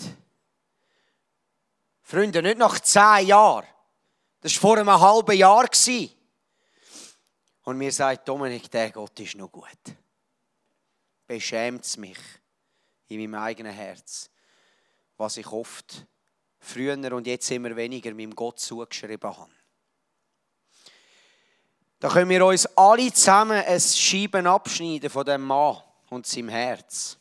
Freunde, 2.02 2.42
nicht 2.42 2.58
nach 2.58 2.80
zehn 2.80 3.28
Jahren, 3.28 3.68
das 4.40 4.54
war 4.56 4.62
vor 4.62 4.78
einem 4.78 5.02
halben 5.02 5.36
Jahr. 5.36 5.70
Und 7.64 7.78
mir 7.78 7.92
sagt 7.92 8.28
Dominik, 8.30 8.72
der 8.72 8.92
Gott 8.92 9.20
ist 9.20 9.36
noch 9.36 9.52
gut 9.52 9.68
beschämt 11.30 11.86
es 11.86 11.96
mich 11.96 12.18
in 13.08 13.20
meinem 13.20 13.36
eigenen 13.36 13.72
Herz, 13.72 14.32
was 15.16 15.38
ich 15.38 15.46
oft 15.48 16.08
früher 16.58 17.14
und 17.14 17.28
jetzt 17.28 17.52
immer 17.52 17.76
weniger 17.76 18.12
meinem 18.16 18.36
Gott 18.36 18.60
zugeschrieben 18.60 19.30
habe. 19.30 19.52
Da 22.00 22.10
können 22.10 22.30
wir 22.32 22.44
uns 22.44 22.66
alle 22.76 23.14
zusammen 23.14 23.64
ein 23.64 23.80
Scheiben 23.80 24.48
abschneiden 24.48 25.10
von 25.10 25.24
dem 25.24 25.42
Mann 25.42 25.78
und 26.10 26.26
seinem 26.26 26.50
Herz. 26.50 27.18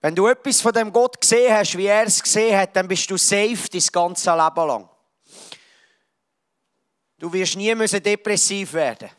Wenn 0.00 0.14
du 0.14 0.28
etwas 0.28 0.62
von 0.62 0.72
dem 0.72 0.90
Gott 0.90 1.20
gesehen 1.20 1.54
hast, 1.54 1.76
wie 1.76 1.86
er 1.86 2.06
es 2.06 2.22
gesehen 2.22 2.58
hat, 2.58 2.74
dann 2.74 2.88
bist 2.88 3.10
du 3.10 3.18
safe 3.18 3.68
dein 3.70 3.86
ganze 3.92 4.30
Leben 4.30 4.66
lang. 4.66 4.88
Du 7.18 7.30
wirst 7.30 7.56
nie 7.56 7.74
depressiv 7.74 8.72
werden. 8.72 9.10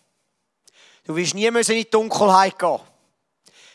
Du 1.03 1.15
wirst 1.15 1.33
nie 1.33 1.45
in 1.45 1.55
die 1.55 1.89
Dunkelheit 1.89 2.57
gehen. 2.57 2.79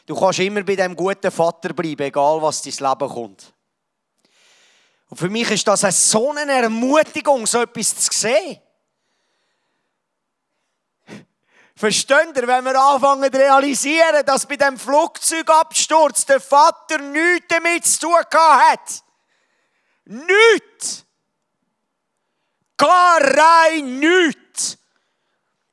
Du 0.06 0.18
kannst 0.18 0.38
immer 0.38 0.62
bei 0.62 0.76
dem 0.76 0.94
guten 0.94 1.30
Vater 1.30 1.72
bleiben, 1.72 2.02
egal 2.02 2.40
was 2.40 2.62
dein 2.62 2.72
Leben 2.72 3.08
kommt. 3.08 3.52
Und 5.08 5.16
für 5.16 5.28
mich 5.28 5.50
ist 5.50 5.66
das 5.66 5.84
eine 5.84 5.92
so 5.92 6.30
eine 6.30 6.52
Ermutigung, 6.52 7.46
so 7.46 7.62
etwas 7.62 7.96
zu 7.96 8.12
sehen. 8.12 8.60
Versteht 11.74 12.36
ihr, 12.36 12.46
wenn 12.46 12.64
wir 12.64 12.80
anfangen 12.80 13.30
zu 13.30 13.38
realisieren, 13.38 14.24
dass 14.24 14.46
bei 14.46 14.56
dem 14.56 14.78
Flugzeugabsturz 14.78 16.24
der 16.24 16.40
Vater 16.40 16.98
nichts 16.98 17.48
damit 17.48 17.84
zu 17.84 18.00
tun 18.00 18.14
hat? 18.14 19.02
Nichts! 20.06 21.04
Gar 22.78 23.20
rein 23.20 23.98
nichts! 23.98 24.45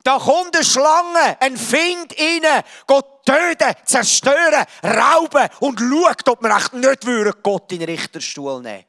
Da 0.04 0.18
kommt 0.18 0.54
eine 0.54 0.64
Schlange, 0.64 1.40
ein 1.40 1.56
Find 1.56 2.14
rein, 2.20 2.62
Gott 2.86 3.24
töten, 3.24 3.74
zerstören, 3.86 4.66
rauben 4.84 5.48
und 5.60 5.80
schaut, 5.80 6.28
ob 6.28 6.42
wir 6.42 6.54
echt 6.54 6.74
nicht 6.74 7.06
würden 7.06 7.32
Gott 7.42 7.72
in 7.72 7.78
den 7.78 7.88
Richterstuhl 7.88 8.60
nehmen 8.60 8.84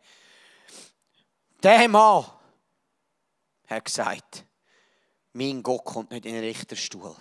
Der 1.63 1.87
Mann 1.87 2.25
hat 3.67 3.85
gesagt, 3.85 4.43
mein 5.31 5.63
Gott 5.63 5.85
kommt 5.85 6.11
nicht 6.11 6.25
in 6.25 6.33
den 6.33 6.43
Richterstuhl. 6.43 7.15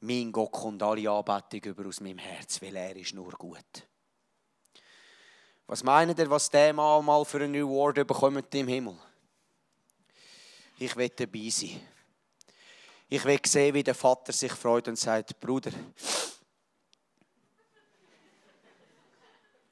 Mein 0.00 0.30
Gott 0.30 0.52
kommt 0.52 0.82
alle 0.82 1.10
Anbetung 1.10 1.60
über 1.62 1.88
aus 1.88 2.00
meinem 2.00 2.18
Herz, 2.18 2.60
weil 2.60 2.76
er 2.76 2.96
ist 2.96 3.14
nur 3.14 3.32
gut. 3.32 3.88
Was 5.66 5.82
meint 5.82 6.18
ihr, 6.18 6.28
was 6.28 6.50
der 6.50 6.74
Mann 6.74 7.02
mal 7.02 7.24
für 7.24 7.42
einen 7.42 7.62
Award 7.62 8.06
bekommt 8.06 8.54
im 8.54 8.68
Himmel? 8.68 8.98
Ich 10.78 10.94
will 10.94 11.08
dabei 11.08 11.48
sein. 11.48 11.80
Ich 13.08 13.24
will 13.24 13.38
sehen, 13.44 13.74
wie 13.74 13.84
der 13.84 13.94
Vater 13.94 14.32
sich 14.32 14.52
freut 14.52 14.88
und 14.88 14.98
sagt, 14.98 15.38
Bruder, 15.38 15.70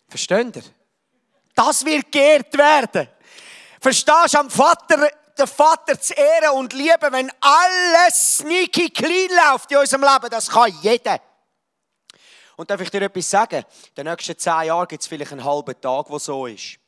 versteht 0.08 0.56
ihr? 0.56 0.62
Das 1.54 1.84
wird 1.84 2.10
geehrt 2.12 2.56
werden. 2.56 3.08
Verstehst 3.80 4.34
du, 4.34 4.38
am 4.38 4.50
Vater, 4.50 5.10
den 5.36 5.46
Vater 5.46 6.00
zu 6.00 6.14
ehren 6.14 6.56
und 6.56 6.72
lieben, 6.72 7.12
wenn 7.12 7.30
alles 7.40 8.38
sneaky 8.38 8.90
clean 8.90 9.30
läuft 9.30 9.70
in 9.72 9.78
unserem 9.78 10.02
Leben, 10.02 10.30
das 10.30 10.48
kann 10.48 10.72
jeder. 10.82 11.20
Und 12.56 12.70
darf 12.70 12.80
ich 12.80 12.90
dir 12.90 13.02
etwas 13.02 13.28
sagen? 13.28 13.64
In 13.88 13.94
den 14.04 14.06
nächsten 14.06 14.38
zehn 14.38 14.62
Jahren 14.62 14.86
gibt 14.86 15.02
es 15.02 15.08
vielleicht 15.08 15.32
einen 15.32 15.44
halben 15.44 15.80
Tag, 15.80 16.08
wo 16.08 16.18
so 16.20 16.46
ist. 16.46 16.78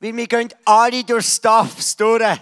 Weil 0.00 0.16
wir 0.16 0.26
gehen 0.26 0.52
alle 0.64 1.04
durch 1.04 1.26
Stuffs 1.26 1.96
durch. 1.96 2.40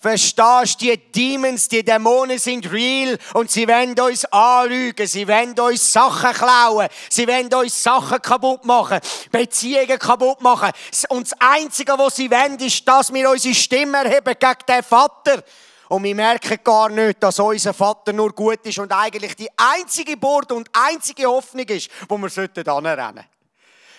Verstehst 0.00 0.80
du, 0.80 0.86
die 0.86 1.10
Demons, 1.10 1.66
die 1.66 1.82
Dämonen 1.82 2.38
sind 2.38 2.70
real 2.70 3.18
und 3.34 3.50
sie 3.50 3.66
wollen 3.66 3.98
uns 3.98 4.24
anlügen, 4.26 5.08
sie 5.08 5.26
wollen 5.26 5.58
uns 5.58 5.92
Sachen 5.92 6.32
klauen, 6.32 6.86
sie 7.10 7.26
wollen 7.26 7.52
uns 7.52 7.82
Sachen 7.82 8.22
kaputt 8.22 8.64
machen, 8.64 9.00
Beziehungen 9.32 9.98
kaputt 9.98 10.40
machen. 10.40 10.70
Und 11.08 11.28
das 11.28 11.40
Einzige, 11.40 11.98
was 11.98 12.14
sie 12.14 12.30
wollen, 12.30 12.60
ist, 12.60 12.86
dass 12.86 13.12
wir 13.12 13.28
unsere 13.28 13.56
Stimme 13.56 13.98
erheben 13.98 14.34
gegen 14.38 14.66
den 14.68 14.82
Vater. 14.84 15.42
Und 15.88 16.04
wir 16.04 16.14
merken 16.14 16.60
gar 16.62 16.90
nicht, 16.90 17.20
dass 17.20 17.40
unser 17.40 17.74
Vater 17.74 18.12
nur 18.12 18.32
gut 18.32 18.60
ist 18.66 18.78
und 18.78 18.92
eigentlich 18.92 19.34
die 19.34 19.48
einzige 19.56 20.16
Bord 20.16 20.52
und 20.52 20.70
einzige 20.74 21.26
Hoffnung 21.26 21.66
ist, 21.66 21.90
wo 22.08 22.18
wir 22.18 22.30
anrennen 22.68 23.14
sollten. 23.14 23.37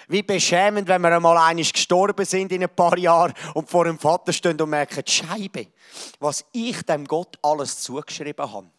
Wie 0.10 0.24
beschämend, 0.24 0.88
wenn 0.88 1.04
wir 1.04 1.16
einmal 1.16 1.38
einig 1.38 1.72
gestorben 1.72 2.26
sind 2.26 2.52
in 2.52 2.64
ein 2.64 2.76
paar 2.76 2.98
Jahren 2.98 3.32
und 3.54 3.70
vor 3.70 3.86
dem 3.86 4.00
Vater 4.00 4.34
stehen 4.34 4.60
und 4.60 4.70
merken, 4.72 5.04
Scheibe, 5.06 5.68
was 6.20 6.44
ich 6.52 6.82
dem 6.82 7.06
Gott 7.06 7.38
alles 7.44 7.80
zugeschrieben 7.82 8.52
habe. 8.52 8.72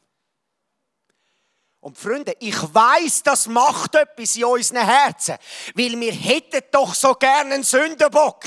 Und 1.79 1.97
Freunde, 1.97 2.35
ich 2.41 2.57
weiß, 2.75 3.23
das 3.23 3.47
macht 3.47 3.95
etwas 3.95 4.35
in 4.35 4.45
unseren 4.45 4.85
Herzen, 4.85 5.37
weil 5.77 5.99
wir 6.01 6.13
hätten 6.13 6.63
doch 6.73 6.93
so 6.95 7.15
gerne 7.15 7.55
einen 7.55 7.63
Sündenbock. 7.63 8.45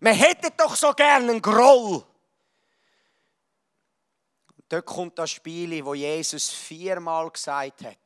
Wir 0.00 0.14
hätten 0.14 0.50
doch 0.56 0.74
so 0.74 0.94
gerne 0.94 1.32
einen 1.32 1.42
Groll. 1.42 2.02
Und 4.56 4.64
dort 4.70 4.86
kommt 4.86 5.18
das 5.18 5.32
Spiel, 5.32 5.84
wo 5.84 5.92
Jesus 5.92 6.48
viermal 6.48 7.30
gesagt 7.30 7.84
hat, 7.84 7.98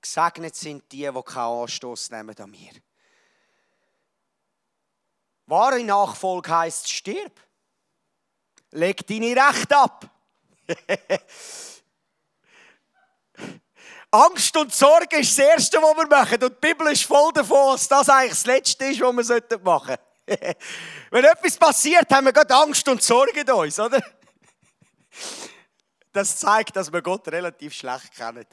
Gesegnet 0.00 0.54
sind 0.54 0.90
die, 0.92 1.10
die 1.10 1.22
keinen 1.22 1.62
Anstoß 1.62 2.10
nehmen 2.10 2.38
an 2.38 2.50
mir. 2.50 2.72
Wahre 5.46 5.82
Nachfolge 5.82 6.50
heisst, 6.50 6.92
stirb. 6.92 7.40
Leg 8.70 9.06
deine 9.06 9.34
Rechte 9.34 9.76
ab. 9.76 10.10
Angst 14.10 14.56
und 14.56 14.74
Sorge 14.74 15.18
ist 15.18 15.38
das 15.38 15.44
Erste, 15.44 15.78
was 15.78 15.96
wir 15.96 16.06
machen. 16.06 16.42
Und 16.42 16.54
die 16.54 16.68
Bibel 16.68 16.86
ist 16.92 17.04
voll 17.04 17.32
davon, 17.32 17.72
dass 17.72 17.88
das 17.88 18.08
eigentlich 18.08 18.30
das 18.30 18.46
Letzte 18.46 18.84
ist, 18.86 19.00
was 19.00 19.12
wir 19.14 19.60
machen 19.62 19.96
sollten. 19.96 19.96
Wenn 21.10 21.24
etwas 21.24 21.56
passiert, 21.56 22.10
haben 22.10 22.24
wir 22.26 22.32
gerade 22.32 22.54
Angst 22.54 22.88
und 22.88 23.02
Sorge 23.02 23.40
in 23.40 23.50
uns, 23.50 23.78
oder? 23.78 24.00
Das 26.10 26.38
zeigt, 26.38 26.74
dass 26.74 26.90
wir 26.90 27.02
Gott 27.02 27.28
relativ 27.28 27.74
schlecht 27.74 28.16
kennen. 28.16 28.46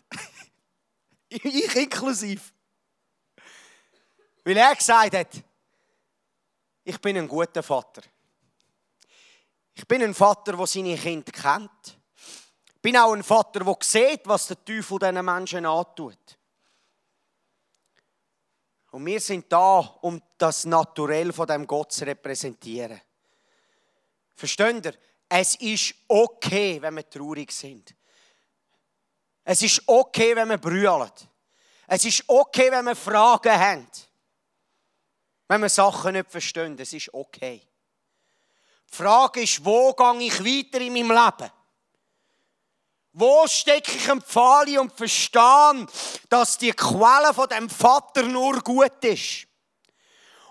Ich 1.30 1.44
inklusiv. 1.76 2.54
Weil 4.44 4.58
er 4.58 4.76
gesagt 4.76 5.16
hat, 5.16 5.44
ich 6.84 7.02
bin 7.02 7.18
ein 7.18 7.28
guter 7.28 7.64
Vater. 7.64 8.04
Ich 9.74 9.88
bin 9.88 10.04
ein 10.04 10.14
Vater, 10.14 10.56
der 10.56 10.68
seine 10.68 10.96
Kinder 10.96 11.32
kennt. 11.32 11.98
Ich 12.76 12.82
bin 12.82 12.96
auch 12.96 13.14
ein 13.14 13.24
Vater, 13.24 13.62
der 13.62 13.76
sieht, 13.82 14.22
was 14.26 14.48
der 14.48 14.64
Teufel 14.64 15.00
diesen 15.00 15.26
Menschen 15.26 15.66
antut. 15.66 16.38
Und 18.92 19.06
wir 19.06 19.20
sind 19.20 19.52
da, 19.52 19.80
um 20.02 20.22
das 20.38 20.66
Naturell 20.66 21.34
von 21.34 21.48
dem 21.48 21.68
Gott 21.68 21.92
zu 21.92 22.06
repräsentieren. 22.06 23.02
Versteht 24.36 24.86
ihr? 24.86 24.94
Es 25.28 25.56
ist 25.56 25.96
okay, 26.08 26.82
wenn 26.82 26.96
wir 26.96 27.10
traurig 27.10 27.52
sind. 27.52 27.94
Es 29.46 29.62
ist 29.62 29.84
okay, 29.86 30.36
wenn 30.36 30.50
wir 30.50 30.58
brüllen. 30.58 31.12
Es 31.88 32.04
ist 32.04 32.24
okay, 32.28 32.72
wenn 32.72 32.86
wir 32.86 32.96
Fragen 32.96 33.58
haben. 33.58 33.88
Wenn 35.48 35.62
wir 35.62 35.70
Sachen 35.70 36.14
nicht 36.14 36.32
verstehen, 36.32 36.76
es 36.80 36.92
ist 36.92 37.14
okay. 37.14 37.62
Die 38.90 38.96
Frage 38.96 39.44
ist, 39.44 39.64
wo 39.64 39.94
gehe 39.94 40.28
ich 40.28 40.40
weiter 40.44 40.82
in 40.82 40.94
meinem 40.94 41.12
Leben? 41.12 41.52
Wo 43.14 43.46
stecke 43.48 43.96
ich 43.96 44.12
ein 44.12 44.22
Pfahl 44.22 44.78
und 44.80 44.92
verstehe, 44.92 45.86
dass 46.28 46.58
die 46.58 46.72
Quelle 46.72 47.34
von 47.34 47.48
dem 47.48 47.70
Vater 47.70 48.24
nur 48.24 48.62
gut 48.62 49.04
ist? 49.06 49.48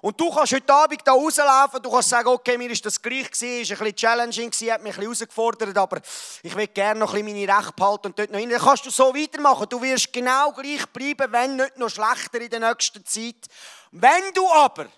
Und 0.04 0.20
du 0.20 0.30
kannst 0.30 0.52
heute 0.52 0.70
Abend 0.70 1.00
hier 1.02 1.12
rauslaufen, 1.14 1.82
du 1.82 1.90
kannst 1.90 2.10
sagen, 2.10 2.28
okay, 2.28 2.58
mir 2.58 2.70
ist 2.70 2.84
das 2.84 3.00
gleich 3.00 3.30
gewesen, 3.30 3.62
ist 3.62 3.72
ein 3.72 3.78
bisschen 3.78 3.96
challenging 3.96 4.50
gewesen, 4.50 4.70
hat 4.70 4.82
mich 4.82 4.92
ein 4.92 5.00
bisschen 5.00 5.26
herausgefordert, 5.26 5.78
aber 5.78 6.02
ich 6.42 6.54
will 6.54 6.66
gerne 6.66 7.00
noch 7.00 7.14
ein 7.14 7.24
bisschen 7.24 7.38
meine 7.38 7.58
Rechte 7.58 7.72
behalten 7.72 8.06
und 8.08 8.18
dort 8.18 8.30
noch 8.30 8.38
hin. 8.38 8.50
Dann 8.50 8.60
kannst 8.60 8.84
du 8.84 8.90
so 8.90 9.14
weitermachen. 9.14 9.66
Du 9.66 9.80
wirst 9.80 10.12
genau 10.12 10.52
gleich 10.52 10.84
bleiben, 10.88 11.32
wenn 11.32 11.56
nicht 11.56 11.78
noch 11.78 11.88
schlechter 11.88 12.38
in 12.38 12.50
der 12.50 12.60
nächsten 12.60 13.02
Zeit. 13.06 13.46
Wenn 13.92 14.30
du 14.34 14.46
aber 14.46 14.88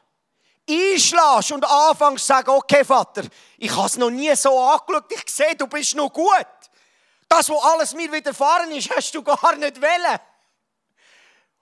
einschlägst 0.68 1.52
und 1.52 1.64
anfängst 1.64 2.26
zu 2.26 2.26
sagen, 2.26 2.50
okay 2.50 2.84
Vater, 2.84 3.22
ich 3.58 3.70
habe 3.76 3.86
es 3.86 3.96
noch 3.96 4.10
nie 4.10 4.34
so 4.34 4.58
angeschaut, 4.58 5.04
ich 5.12 5.32
sehe, 5.32 5.54
du 5.54 5.68
bist 5.68 5.94
noch 5.94 6.12
gut. 6.12 6.48
Das, 7.28 7.48
was 7.48 7.62
alles 7.62 7.94
mir 7.94 8.10
widerfahren 8.10 8.72
ist, 8.72 8.90
hast 8.90 9.14
du 9.14 9.22
gar 9.22 9.54
nicht 9.54 9.80
wollen. 9.80 10.18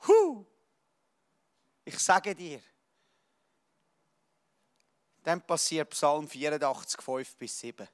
Huh. 0.08 0.46
Ich 1.84 1.98
sage 1.98 2.34
dir, 2.34 2.62
dann 5.24 5.40
passiert 5.40 5.90
Psalm 5.90 6.28
84, 6.28 7.00
5 7.02 7.36
bis 7.36 7.58
7. 7.58 7.88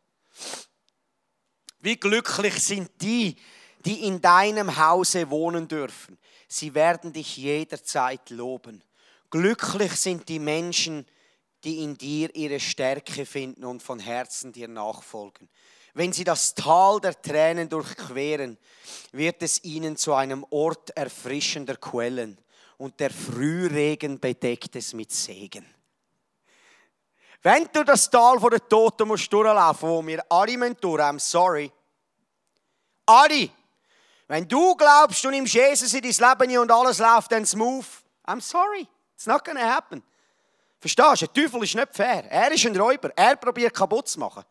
Wie 1.78 1.96
glücklich 1.96 2.62
sind 2.62 2.90
die, 3.00 3.36
die 3.84 4.04
in 4.06 4.20
deinem 4.20 4.76
Hause 4.76 5.30
wohnen 5.30 5.66
dürfen. 5.66 6.18
Sie 6.48 6.74
werden 6.74 7.12
dich 7.12 7.38
jederzeit 7.38 8.28
loben. 8.30 8.82
Glücklich 9.30 9.92
sind 9.92 10.28
die 10.28 10.38
Menschen, 10.38 11.06
die 11.64 11.82
in 11.84 11.96
dir 11.96 12.34
ihre 12.34 12.60
Stärke 12.60 13.24
finden 13.24 13.64
und 13.64 13.82
von 13.82 13.98
Herzen 13.98 14.52
dir 14.52 14.68
nachfolgen. 14.68 15.48
Wenn 15.94 16.12
sie 16.12 16.24
das 16.24 16.54
Tal 16.54 17.00
der 17.00 17.20
Tränen 17.20 17.68
durchqueren, 17.68 18.58
wird 19.12 19.42
es 19.42 19.62
ihnen 19.64 19.96
zu 19.96 20.14
einem 20.14 20.44
Ort 20.50 20.90
erfrischender 20.90 21.76
Quellen 21.76 22.38
und 22.76 22.98
der 23.00 23.10
Frühregen 23.10 24.18
bedeckt 24.18 24.76
es 24.76 24.92
mit 24.94 25.12
Segen. 25.12 25.66
Wenn 27.42 27.68
du 27.72 27.84
das 27.84 28.10
Tal 28.10 28.38
den 28.38 28.68
Toten 28.68 29.08
musst 29.08 29.32
durchlaufen, 29.32 29.88
wo 29.88 30.06
wir 30.06 30.22
alle 30.28 30.74
durch, 30.74 31.00
I'm 31.00 31.18
sorry. 31.18 31.72
Alle. 33.06 33.48
Wenn 34.28 34.46
du 34.46 34.76
glaubst, 34.76 35.24
du 35.24 35.30
nimmst 35.30 35.54
Jesus 35.54 35.92
in 35.94 36.02
dein 36.02 36.38
Leben 36.38 36.58
und 36.58 36.70
alles 36.70 36.98
läuft 36.98 37.32
dann 37.32 37.46
smooth, 37.46 37.86
I'm 38.26 38.40
sorry. 38.40 38.86
It's 39.14 39.26
not 39.26 39.44
gonna 39.44 39.60
happen. 39.60 40.02
Verstehst 40.78 41.22
du? 41.22 41.26
Der 41.26 41.32
Teufel 41.32 41.62
ist 41.64 41.74
nicht 41.74 41.94
fair. 41.94 42.24
Er 42.30 42.52
ist 42.52 42.64
ein 42.64 42.76
Räuber. 42.76 43.10
Er 43.16 43.36
probiert 43.36 43.74
kaputt 43.74 44.08
zu 44.08 44.18
machen. 44.18 44.44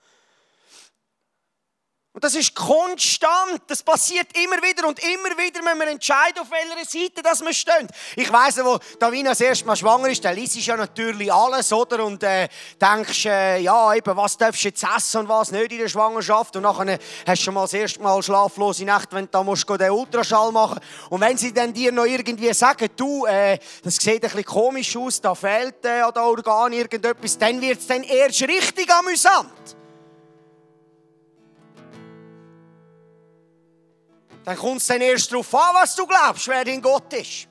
Und 2.11 2.23
das 2.23 2.33
ist 2.33 2.55
konstant. 2.55 3.61
Das 3.67 3.83
passiert 3.83 4.27
immer 4.35 4.57
wieder 4.63 4.87
und 4.87 4.97
immer 4.97 5.37
wieder 5.37 5.61
müssen 5.61 5.79
wir 5.79 5.87
entscheiden, 5.89 6.39
auf 6.39 6.49
welcher 6.49 6.83
Seite 6.83 7.21
das 7.21 7.41
wir 7.41 7.53
stehen. 7.53 7.87
Ich 8.15 8.33
weiss, 8.33 8.57
wo 8.63 8.79
Davina 8.97 9.29
das 9.29 9.41
erste 9.41 9.67
Mal 9.67 9.75
schwanger 9.75 10.09
ist, 10.09 10.25
dann 10.25 10.35
liest 10.35 10.55
ja 10.55 10.75
natürlich 10.75 11.31
alles, 11.31 11.71
oder? 11.71 12.03
Und 12.03 12.23
äh, 12.23 12.49
denkst, 12.81 13.27
äh, 13.27 13.59
ja, 13.59 13.93
eben, 13.93 14.17
was 14.17 14.35
darfst 14.37 14.63
du 14.63 14.69
jetzt 14.69 14.83
essen 14.83 15.19
und 15.19 15.29
was 15.29 15.51
nicht 15.51 15.71
in 15.71 15.77
der 15.77 15.87
Schwangerschaft. 15.87 16.55
Und 16.55 16.63
nachher 16.63 16.97
hast 17.27 17.41
du 17.41 17.43
schon 17.43 17.53
mal 17.53 17.61
das 17.61 17.73
erste 17.73 18.01
Mal 18.01 18.23
schlaflose 18.23 18.85
Nacht, 18.85 19.13
wenn 19.13 19.25
du 19.25 19.31
da 19.31 19.43
musst, 19.43 19.69
den 19.69 19.91
Ultraschall 19.91 20.51
machen 20.51 20.79
Und 21.11 21.21
wenn 21.21 21.37
sie 21.37 21.53
dann 21.53 21.71
dir 21.73 21.91
noch 21.91 22.05
irgendwie 22.05 22.51
sagen, 22.55 22.89
du, 22.95 23.27
äh, 23.27 23.59
das 23.83 23.97
sieht 23.97 24.15
ein 24.15 24.21
bisschen 24.21 24.45
komisch 24.45 24.97
aus, 24.97 25.21
da 25.21 25.35
fehlt 25.35 25.85
äh, 25.85 26.01
an 26.01 26.13
der 26.13 26.23
Organ 26.23 26.73
irgendetwas, 26.73 27.37
dann 27.37 27.61
wird 27.61 27.79
es 27.79 27.85
dann 27.85 28.01
erst 28.01 28.41
richtig 28.41 28.91
amüsant. 28.91 29.78
Dann 34.49 34.57
kommt 34.57 34.81
es 34.81 34.87
dann 34.87 34.99
erst 34.99 35.31
darauf 35.31 35.53
an, 35.53 35.75
was 35.75 35.95
du 35.95 36.07
glaubst, 36.07 36.47
wer 36.47 36.65
dein 36.65 36.81
Gott 36.81 37.13
ist. 37.13 37.47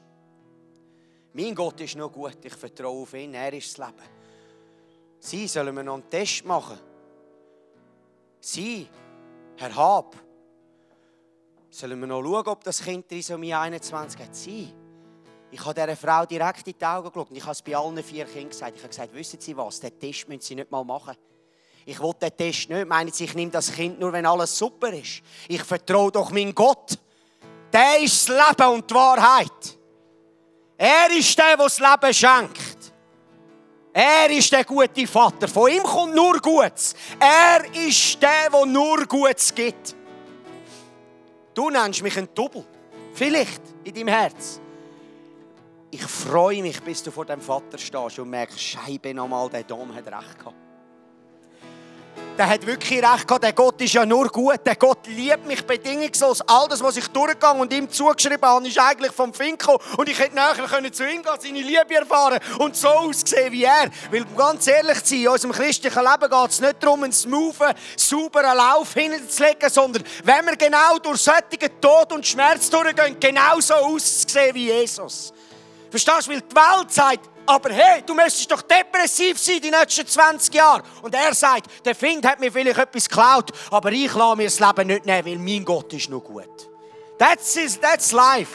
Mein 1.32 1.54
Gott 1.54 1.80
ist 1.80 1.94
noch 1.94 2.10
gut, 2.10 2.44
ich 2.44 2.54
vertraue 2.54 3.02
auf 3.02 3.14
ihn, 3.14 3.34
er 3.34 3.52
ist 3.52 3.78
das 3.78 3.86
Leben. 3.86 4.08
Sie 5.20 5.46
sollen 5.46 5.76
wir 5.76 5.84
noch 5.84 5.94
einen 5.94 6.10
Test 6.10 6.44
machen. 6.44 6.76
Sie, 8.40 8.88
Herr 9.58 9.76
Hab, 9.76 10.16
sollen 11.70 12.00
wir 12.00 12.06
noch 12.08 12.20
schauen, 12.20 12.48
ob 12.48 12.64
das 12.64 12.82
Kind 12.82 13.08
Trisomie 13.08 13.54
21 13.54 14.20
hat. 14.20 14.34
Sie. 14.34 14.74
Ich 15.52 15.64
habe 15.64 15.74
dieser 15.74 15.96
Frau 15.96 16.26
direkt 16.26 16.66
in 16.66 16.74
die 16.76 16.84
Augen 16.84 17.12
geschaut 17.12 17.30
und 17.30 17.36
ich 17.36 17.44
habe 17.44 17.52
es 17.52 17.62
bei 17.62 17.76
allen 17.76 18.02
vier 18.02 18.24
Kindern 18.24 18.50
gesagt. 18.50 18.74
Ich 18.74 18.82
habe 18.82 18.88
gesagt, 18.88 19.14
wissen 19.14 19.40
Sie 19.40 19.56
was, 19.56 19.78
den 19.78 19.96
Test 20.00 20.28
müssen 20.28 20.40
Sie 20.40 20.56
nicht 20.56 20.68
mal 20.72 20.82
machen 20.82 21.14
ich 21.88 21.98
will 22.00 22.12
den 22.20 22.36
Test 22.36 22.68
nicht. 22.68 22.86
Meinen 22.86 23.10
Sie, 23.10 23.24
ich 23.24 23.34
nehme 23.34 23.50
das 23.50 23.72
Kind 23.72 23.98
nur, 23.98 24.12
wenn 24.12 24.26
alles 24.26 24.56
super 24.58 24.92
ist. 24.92 25.22
Ich 25.48 25.62
vertraue 25.62 26.12
doch 26.12 26.30
meinen 26.30 26.54
Gott. 26.54 26.98
Der 27.72 28.00
ist 28.00 28.28
das 28.28 28.36
Leben 28.36 28.74
und 28.74 28.90
die 28.90 28.94
Wahrheit. 28.94 29.78
Er 30.76 31.10
ist 31.16 31.38
der, 31.38 31.56
der 31.56 31.64
das 31.64 31.80
Leben 31.80 32.12
schenkt. 32.12 32.92
Er 33.94 34.30
ist 34.30 34.52
der 34.52 34.64
gute 34.64 35.06
Vater. 35.06 35.48
Von 35.48 35.70
ihm 35.70 35.82
kommt 35.82 36.14
nur 36.14 36.38
Gutes. 36.40 36.94
Er 37.18 37.64
ist 37.74 38.22
der, 38.22 38.50
der 38.52 38.66
nur 38.66 39.06
Gutes 39.06 39.54
gibt. 39.54 39.96
Du 41.54 41.70
nennst 41.70 42.02
mich 42.02 42.18
ein 42.18 42.28
Double. 42.34 42.66
Vielleicht 43.14 43.62
in 43.84 43.94
deinem 43.94 44.08
Herz. 44.08 44.60
Ich 45.90 46.02
freue 46.02 46.60
mich, 46.60 46.82
bis 46.82 47.02
du 47.02 47.10
vor 47.10 47.24
dem 47.24 47.40
Vater 47.40 47.78
stehst 47.78 48.18
und 48.18 48.28
merkst, 48.28 48.60
Scheibe 48.60 49.14
nochmal, 49.14 49.48
der 49.48 49.62
Dom 49.62 49.94
hat 49.94 50.06
recht 50.06 50.38
gehabt 50.38 50.67
der 52.38 52.48
hat 52.48 52.64
wirklich 52.64 53.02
recht 53.02 53.26
gehabt. 53.26 53.42
Der 53.42 53.52
Gott 53.52 53.80
ist 53.80 53.92
ja 53.92 54.06
nur 54.06 54.28
gut. 54.28 54.60
Der 54.64 54.76
Gott 54.76 55.06
liebt 55.08 55.46
mich 55.46 55.66
bedingungslos. 55.66 56.40
All 56.42 56.68
das, 56.68 56.82
was 56.82 56.96
ich 56.96 57.08
durchgegangen 57.08 57.60
und 57.60 57.72
ihm 57.72 57.90
zugeschrieben 57.90 58.42
habe, 58.42 58.66
ist 58.66 58.78
eigentlich 58.78 59.12
vom 59.12 59.34
Finko. 59.34 59.80
Und 59.96 60.08
ich 60.08 60.18
hätte 60.18 60.36
nachher 60.36 60.66
können 60.66 60.92
zu 60.92 61.02
ihm 61.02 61.22
gehen, 61.22 61.32
seine 61.40 61.60
Liebe 61.60 61.94
erfahren 61.94 62.38
und 62.58 62.76
so 62.76 62.88
aussehen 62.88 63.52
wie 63.52 63.64
er. 63.64 63.90
Weil, 64.10 64.24
ganz 64.36 64.66
ehrlich 64.68 65.02
zu 65.02 65.10
sein, 65.10 65.22
in 65.22 65.28
unserem 65.28 65.52
christlichen 65.52 66.02
Leben 66.02 66.30
geht 66.30 66.50
es 66.50 66.60
nicht 66.60 66.82
darum, 66.82 67.02
einen 67.02 67.12
smoothen, 67.12 67.74
sauberen 67.96 68.56
Lauf 68.56 68.94
hinzulegen, 68.94 69.68
sondern 69.68 70.04
wenn 70.22 70.46
wir 70.46 70.56
genau 70.56 70.98
durch 70.98 71.20
solchen 71.20 71.80
Tod 71.80 72.12
und 72.12 72.26
Schmerz 72.26 72.70
durchgehen, 72.70 73.16
genauso 73.18 73.74
auszusehen 73.74 74.54
wie 74.54 74.66
Jesus. 74.66 75.32
Verstehst 75.90 76.26
du? 76.26 76.32
Weil 76.32 76.40
die 76.40 76.54
Welt 76.54 76.92
sagt, 76.92 77.37
aber 77.48 77.70
hey, 77.70 78.02
du 78.04 78.14
müsstest 78.14 78.50
doch 78.50 78.60
depressiv 78.60 79.38
sein 79.38 79.60
die 79.62 79.70
nächsten 79.70 80.06
20 80.06 80.52
Jahre. 80.52 80.82
Und 81.00 81.14
er 81.14 81.34
sagt, 81.34 81.84
der 81.84 81.94
Find 81.94 82.26
hat 82.26 82.38
mir 82.40 82.52
vielleicht 82.52 82.78
etwas 82.78 83.08
geklaut, 83.08 83.50
aber 83.70 83.90
ich 83.90 84.14
lasse 84.14 84.36
mir 84.36 84.44
das 84.44 84.60
Leben 84.60 84.86
nicht 84.88 85.06
nehmen, 85.06 85.26
weil 85.26 85.38
mein 85.38 85.64
Gott 85.64 85.92
ist 85.94 86.10
noch 86.10 86.20
gut. 86.20 86.68
That's, 87.18 87.56
is, 87.56 87.80
that's 87.80 88.12
life. 88.12 88.54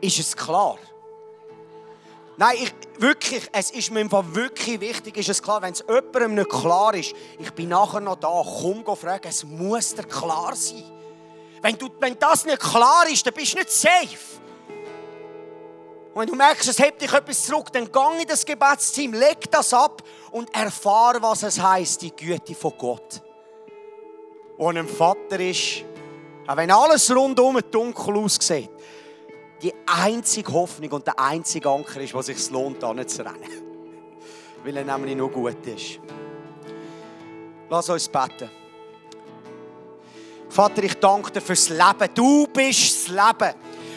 Ist 0.00 0.18
es 0.18 0.36
klar? 0.36 0.78
Nein, 2.36 2.56
ich, 2.60 2.74
wirklich, 2.98 3.48
es 3.52 3.70
ist 3.70 3.92
mir 3.92 4.10
wirklich 4.10 4.80
wichtig, 4.80 5.16
ist 5.16 5.28
es 5.28 5.40
klar, 5.40 5.62
wenn 5.62 5.74
es 5.74 5.84
jemandem 5.86 6.34
nicht 6.34 6.50
klar 6.50 6.92
ist, 6.92 7.14
ich 7.38 7.52
bin 7.52 7.68
nachher 7.68 8.00
noch 8.00 8.16
da, 8.16 8.42
komm 8.42 8.84
fragen, 8.96 9.28
es 9.28 9.44
muss 9.44 9.94
dir 9.94 10.02
klar 10.02 10.56
sein. 10.56 11.01
Wenn, 11.62 11.78
du, 11.78 11.88
wenn 12.00 12.18
das 12.18 12.44
nicht 12.44 12.60
klar 12.60 13.08
ist, 13.08 13.24
dann 13.24 13.32
bist 13.32 13.54
du 13.54 13.58
nicht 13.58 13.70
safe. 13.70 14.40
Und 16.12 16.20
wenn 16.20 16.26
du 16.26 16.34
merkst, 16.34 16.68
es 16.68 16.78
hebt 16.78 17.00
dich 17.00 17.12
etwas 17.12 17.46
zurück, 17.46 17.72
dann 17.72 17.90
gang 17.90 18.20
in 18.20 18.26
das 18.26 18.44
Gebetsteam, 18.44 19.14
leg 19.14 19.50
das 19.50 19.72
ab 19.72 20.02
und 20.32 20.54
erfahre, 20.54 21.22
was 21.22 21.44
es 21.44 21.62
heißt, 21.62 22.02
die 22.02 22.14
Güte 22.14 22.54
von 22.54 22.74
Gott. 22.76 23.22
Wo 24.58 24.68
ein 24.68 24.86
Vater 24.86 25.40
ist, 25.40 25.84
auch 26.46 26.56
wenn 26.56 26.70
alles 26.70 27.14
rundum 27.14 27.60
dunkel 27.70 28.16
aussieht, 28.16 28.70
die 29.62 29.72
einzige 29.86 30.52
Hoffnung 30.52 30.90
und 30.90 31.06
der 31.06 31.18
einzige 31.18 31.70
Anker 31.70 32.00
ist, 32.00 32.12
was 32.12 32.26
sich 32.26 32.50
lohnt, 32.50 32.82
anzurennen. 32.82 33.40
Weil 34.64 34.76
er 34.76 34.84
nämlich 34.84 35.16
nur 35.16 35.30
gut 35.30 35.64
ist. 35.66 36.00
Lass 37.70 37.88
uns 37.88 38.08
beten. 38.08 38.50
Vater, 40.52 40.82
ich 40.82 40.94
danke 40.96 41.30
dir 41.30 41.40
fürs 41.40 41.70
Leben. 41.70 42.14
Du 42.14 42.46
bist 42.46 43.08
das 43.08 43.08
Leben. 43.08 43.54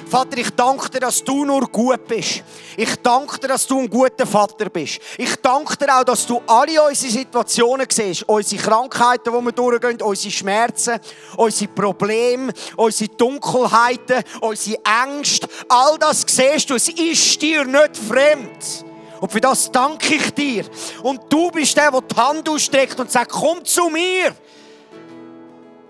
Vater, 0.09 0.37
ich 0.37 0.51
danke 0.51 0.89
dir, 0.89 1.01
dass 1.01 1.21
du 1.21 1.43
nur 1.43 1.67
gut 1.67 2.07
bist. 2.07 2.43
Ich 2.77 2.95
danke 3.03 3.37
dir, 3.39 3.49
dass 3.49 3.67
du 3.67 3.79
ein 3.81 3.89
guter 3.89 4.25
Vater 4.25 4.69
bist. 4.69 4.99
Ich 5.17 5.35
danke 5.41 5.75
dir 5.75 5.93
auch, 5.93 6.05
dass 6.05 6.25
du 6.25 6.41
alle 6.47 6.81
unsere 6.81 7.11
Situationen 7.11 7.85
siehst. 7.89 8.23
Unsere 8.29 8.61
Krankheiten, 8.61 9.33
die 9.37 9.45
wir 9.45 9.51
durchgehen, 9.51 10.01
unsere 10.01 10.31
Schmerzen, 10.31 10.97
unsere 11.35 11.71
Probleme, 11.73 12.53
unsere 12.77 13.09
Dunkelheiten, 13.09 14.23
unsere 14.39 14.79
Ängste. 15.03 15.49
All 15.67 15.97
das 15.97 16.23
siehst 16.25 16.69
du. 16.69 16.75
Es 16.75 16.87
ist 16.87 17.41
dir 17.41 17.65
nicht 17.65 17.97
fremd. 17.97 18.85
Und 19.19 19.29
für 19.29 19.41
das 19.41 19.69
danke 19.69 20.15
ich 20.15 20.33
dir. 20.33 20.63
Und 21.03 21.21
du 21.27 21.51
bist 21.51 21.75
der, 21.75 21.91
der 21.91 22.01
die 22.01 22.15
Hand 22.15 22.47
ausstreckt 22.47 22.97
und 22.97 23.11
sagt, 23.11 23.31
komm 23.31 23.65
zu 23.65 23.89
mir. 23.89 24.33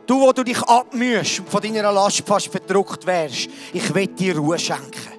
Du, 0.06 0.22
wo 0.22 0.32
du 0.32 0.44
dich 0.44 0.62
abmühst 0.62 1.40
und 1.40 1.50
von 1.50 1.62
deiner 1.62 1.92
Last 1.92 2.24
fast 2.26 2.48
verdruckt 2.48 3.06
wärst, 3.06 3.50
ich 3.74 3.94
will 3.94 4.08
dir 4.08 4.38
Ruhe 4.38 4.60
schenken. 4.60 5.16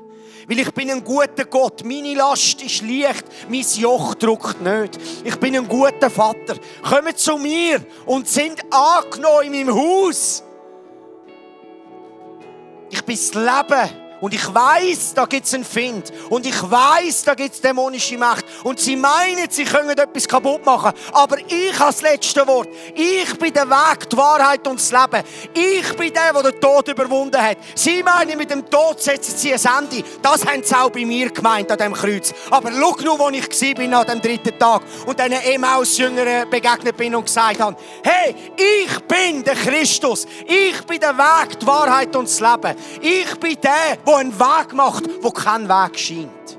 Weil 0.48 0.60
ich 0.60 0.70
bin 0.72 0.90
ein 0.90 1.02
guter 1.02 1.44
Gott. 1.44 1.84
Meine 1.84 2.14
Last 2.14 2.62
ist 2.62 2.82
leicht, 2.82 3.24
mein 3.48 3.64
Joch 3.76 4.14
druckt 4.14 4.60
nicht. 4.60 4.98
Ich 5.24 5.36
bin 5.36 5.56
ein 5.56 5.66
guter 5.66 6.08
Vater. 6.08 6.56
Kommt 6.88 7.18
zu 7.18 7.36
mir 7.36 7.84
und 8.04 8.28
sind 8.28 8.62
angenommen 8.70 9.52
in 9.52 9.66
meinem 9.66 9.74
Haus. 9.74 10.44
Ich 12.90 13.02
bin 13.02 13.16
das 13.16 13.34
Leben. 13.34 14.05
Und 14.26 14.34
ich 14.34 14.52
weiß, 14.52 15.14
da 15.14 15.24
gibt 15.24 15.46
es 15.46 15.54
einen 15.54 15.64
Find. 15.64 16.12
Und 16.30 16.46
ich 16.46 16.60
weiß, 16.60 17.22
da 17.22 17.34
gibt 17.34 17.54
es 17.54 17.60
dämonische 17.60 18.18
Macht. 18.18 18.44
Und 18.64 18.80
sie 18.80 18.96
meinen, 18.96 19.48
sie 19.48 19.62
können 19.62 19.90
etwas 19.90 20.26
kaputt 20.26 20.66
machen. 20.66 20.90
Aber 21.12 21.38
ich 21.38 21.78
habe 21.78 21.92
das 21.92 22.02
letzte 22.02 22.44
Wort. 22.44 22.68
Ich 22.92 23.38
bin 23.38 23.54
der 23.54 23.70
Weg, 23.70 24.10
die 24.10 24.16
Wahrheit 24.16 24.66
und 24.66 24.80
das 24.80 24.90
Leben. 24.90 25.22
Ich 25.54 25.96
bin 25.96 26.12
der, 26.12 26.32
der 26.32 26.50
den 26.50 26.60
Tod 26.60 26.88
überwunden 26.88 27.40
hat. 27.40 27.58
Sie 27.76 28.02
meinen, 28.02 28.36
mit 28.36 28.50
dem 28.50 28.68
Tod 28.68 29.00
setzen 29.00 29.36
sie 29.36 29.54
ein 29.54 29.60
Ende. 29.78 30.02
Das 30.20 30.44
haben 30.44 30.64
sie 30.64 30.74
auch 30.74 30.90
bei 30.90 31.04
mir 31.04 31.30
gemeint, 31.30 31.70
an 31.70 31.78
dem 31.78 31.92
Kreuz. 31.92 32.34
Aber 32.50 32.72
schau 32.72 32.96
nur, 33.04 33.20
wo 33.20 33.28
ich 33.28 33.48
war 33.48 34.00
an 34.00 34.06
dem 34.08 34.20
dritten 34.20 34.58
Tag 34.58 34.82
und 35.06 35.20
diesen 35.20 35.34
Emmaus-Jüngern 35.34 36.50
begegnet 36.50 36.96
bin 36.96 37.14
und 37.14 37.26
gesagt 37.26 37.60
habe, 37.60 37.76
hey, 38.02 38.34
ich 38.56 38.98
bin 39.02 39.44
der 39.44 39.54
Christus. 39.54 40.26
Ich 40.48 40.84
bin 40.84 40.98
der 40.98 41.16
Weg, 41.16 41.60
die 41.60 41.66
Wahrheit 41.66 42.16
und 42.16 42.26
das 42.26 42.40
Leben. 42.40 42.76
Ich 43.00 43.38
bin 43.38 43.56
der, 43.62 43.96
der 44.04 44.15
einen 44.16 44.38
Weg 44.38 44.72
macht, 44.72 45.04
wo 45.22 45.30
kein 45.30 45.68
Weg 45.68 45.98
scheint. 45.98 46.55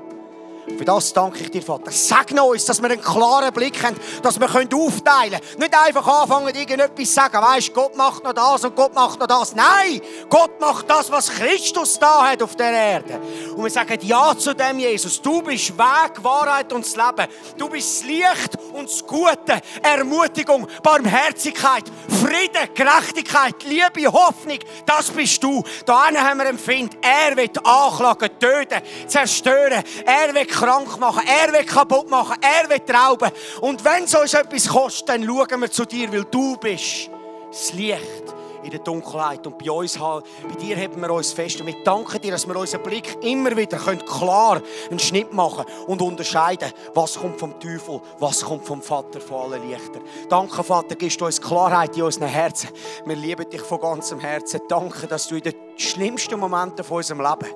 Für 0.76 0.84
das 0.84 1.12
danke 1.12 1.42
ich 1.42 1.50
dir, 1.50 1.62
Vater. 1.62 1.90
Segne 1.90 2.42
uns, 2.42 2.64
dass 2.64 2.80
wir 2.82 2.90
einen 2.90 3.00
klaren 3.00 3.52
Blick 3.52 3.82
haben, 3.82 3.96
dass 4.22 4.38
wir 4.38 4.48
aufteilen 4.48 5.40
können. 5.40 5.58
Nicht 5.58 5.76
einfach 5.76 6.06
anfangen, 6.06 6.54
irgendetwas 6.54 7.08
zu 7.08 7.14
sagen, 7.14 7.42
weisst, 7.42 7.74
Gott 7.74 7.96
macht 7.96 8.24
noch 8.24 8.32
das 8.32 8.64
und 8.64 8.76
Gott 8.76 8.94
macht 8.94 9.18
noch 9.18 9.26
das. 9.26 9.54
Nein, 9.54 10.00
Gott 10.28 10.60
macht 10.60 10.88
das, 10.88 11.10
was 11.10 11.30
Christus 11.30 11.98
da 11.98 12.28
hat 12.28 12.42
auf 12.42 12.56
der 12.56 12.72
Erde. 12.72 13.20
Und 13.56 13.64
wir 13.64 13.70
sagen 13.70 13.98
Ja 14.02 14.36
zu 14.36 14.54
dem, 14.54 14.78
Jesus. 14.78 15.20
Du 15.20 15.42
bist 15.42 15.76
Weg, 15.76 16.22
Wahrheit 16.22 16.72
und 16.72 16.84
das 16.84 16.94
Leben. 16.94 17.28
Du 17.56 17.68
bist 17.68 18.00
das 18.00 18.08
Licht 18.08 18.58
und 18.72 18.88
das 18.88 19.06
Gute. 19.06 19.60
Ermutigung, 19.82 20.68
Barmherzigkeit, 20.82 21.84
Frieden, 22.08 22.74
Gerechtigkeit, 22.74 23.54
Liebe, 23.64 24.12
Hoffnung. 24.12 24.58
Das 24.86 25.10
bist 25.10 25.42
du. 25.42 25.62
Da 25.86 26.06
haben 26.06 26.38
wir 26.38 26.46
empfindt. 26.46 26.96
Er 27.02 27.36
wird 27.36 27.64
anklagen, 27.66 28.30
töten, 28.38 28.82
zerstören. 29.06 29.82
Er 30.04 30.34
wird 30.34 30.50
krank 30.58 30.98
machen, 30.98 31.22
er 31.26 31.52
will 31.52 31.64
kaputt 31.64 32.10
machen, 32.10 32.36
er 32.40 32.68
will 32.68 32.94
rauben. 32.94 33.30
Und 33.60 33.84
wenn 33.84 34.04
es 34.04 34.14
uns 34.14 34.34
etwas 34.34 34.68
kostet, 34.68 35.08
dann 35.08 35.24
schauen 35.24 35.60
wir 35.60 35.70
zu 35.70 35.84
dir, 35.84 36.12
weil 36.12 36.24
du 36.24 36.56
bist 36.56 37.10
das 37.50 37.72
Licht 37.72 38.34
in 38.68 38.72
der 38.72 38.80
Dunkelheit. 38.80 39.46
Und 39.46 39.58
bei 39.58 39.70
uns, 39.70 39.98
bei 39.98 40.54
dir 40.60 40.76
haben 40.76 41.00
wir 41.00 41.10
uns 41.10 41.32
fest. 41.32 41.60
Und 41.60 41.66
wir 41.66 41.82
danken 41.82 42.20
dir, 42.20 42.32
dass 42.32 42.46
wir 42.46 42.54
unseren 42.54 42.82
Blick 42.82 43.16
immer 43.22 43.56
wieder 43.56 43.78
klar 43.78 44.60
einen 44.90 44.98
Schnitt 44.98 45.32
machen 45.32 45.64
und 45.86 46.02
unterscheiden, 46.02 46.70
was 46.94 47.18
kommt 47.18 47.40
vom 47.40 47.58
Teufel, 47.58 48.00
was 48.18 48.42
kommt 48.42 48.66
vom 48.66 48.82
Vater 48.82 49.20
von 49.20 49.52
allen 49.52 49.68
Lichtern. 49.68 50.02
Danke, 50.28 50.62
Vater, 50.62 50.96
gibst 50.96 51.20
du 51.20 51.24
uns 51.24 51.40
Klarheit 51.40 51.96
in 51.96 52.02
unseren 52.02 52.28
Herzen. 52.28 52.68
Wir 53.06 53.16
lieben 53.16 53.48
dich 53.48 53.62
von 53.62 53.80
ganzem 53.80 54.20
Herzen. 54.20 54.60
Danke, 54.68 55.06
dass 55.06 55.28
du 55.28 55.36
in 55.36 55.42
den 55.42 55.54
schlimmsten 55.76 56.38
Momenten 56.38 56.84
von 56.84 56.98
unserem 56.98 57.20
Leben 57.20 57.54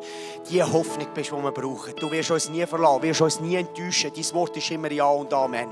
die 0.51 0.63
Hoffnung 0.63 1.09
bist, 1.15 1.31
die 1.31 1.43
wir 1.43 1.53
brauchen. 1.53 1.95
Du 1.97 2.11
wirst 2.11 2.31
uns 2.31 2.49
nie 2.49 2.65
verlassen, 2.67 3.03
wirst 3.03 3.21
uns 3.21 3.41
nie 3.41 3.57
enttäuschen. 3.57 4.13
Dein 4.15 4.35
Wort 4.35 4.57
ist 4.57 4.71
immer 4.71 4.91
Ja 4.91 5.09
und 5.09 5.33
Amen. 5.35 5.69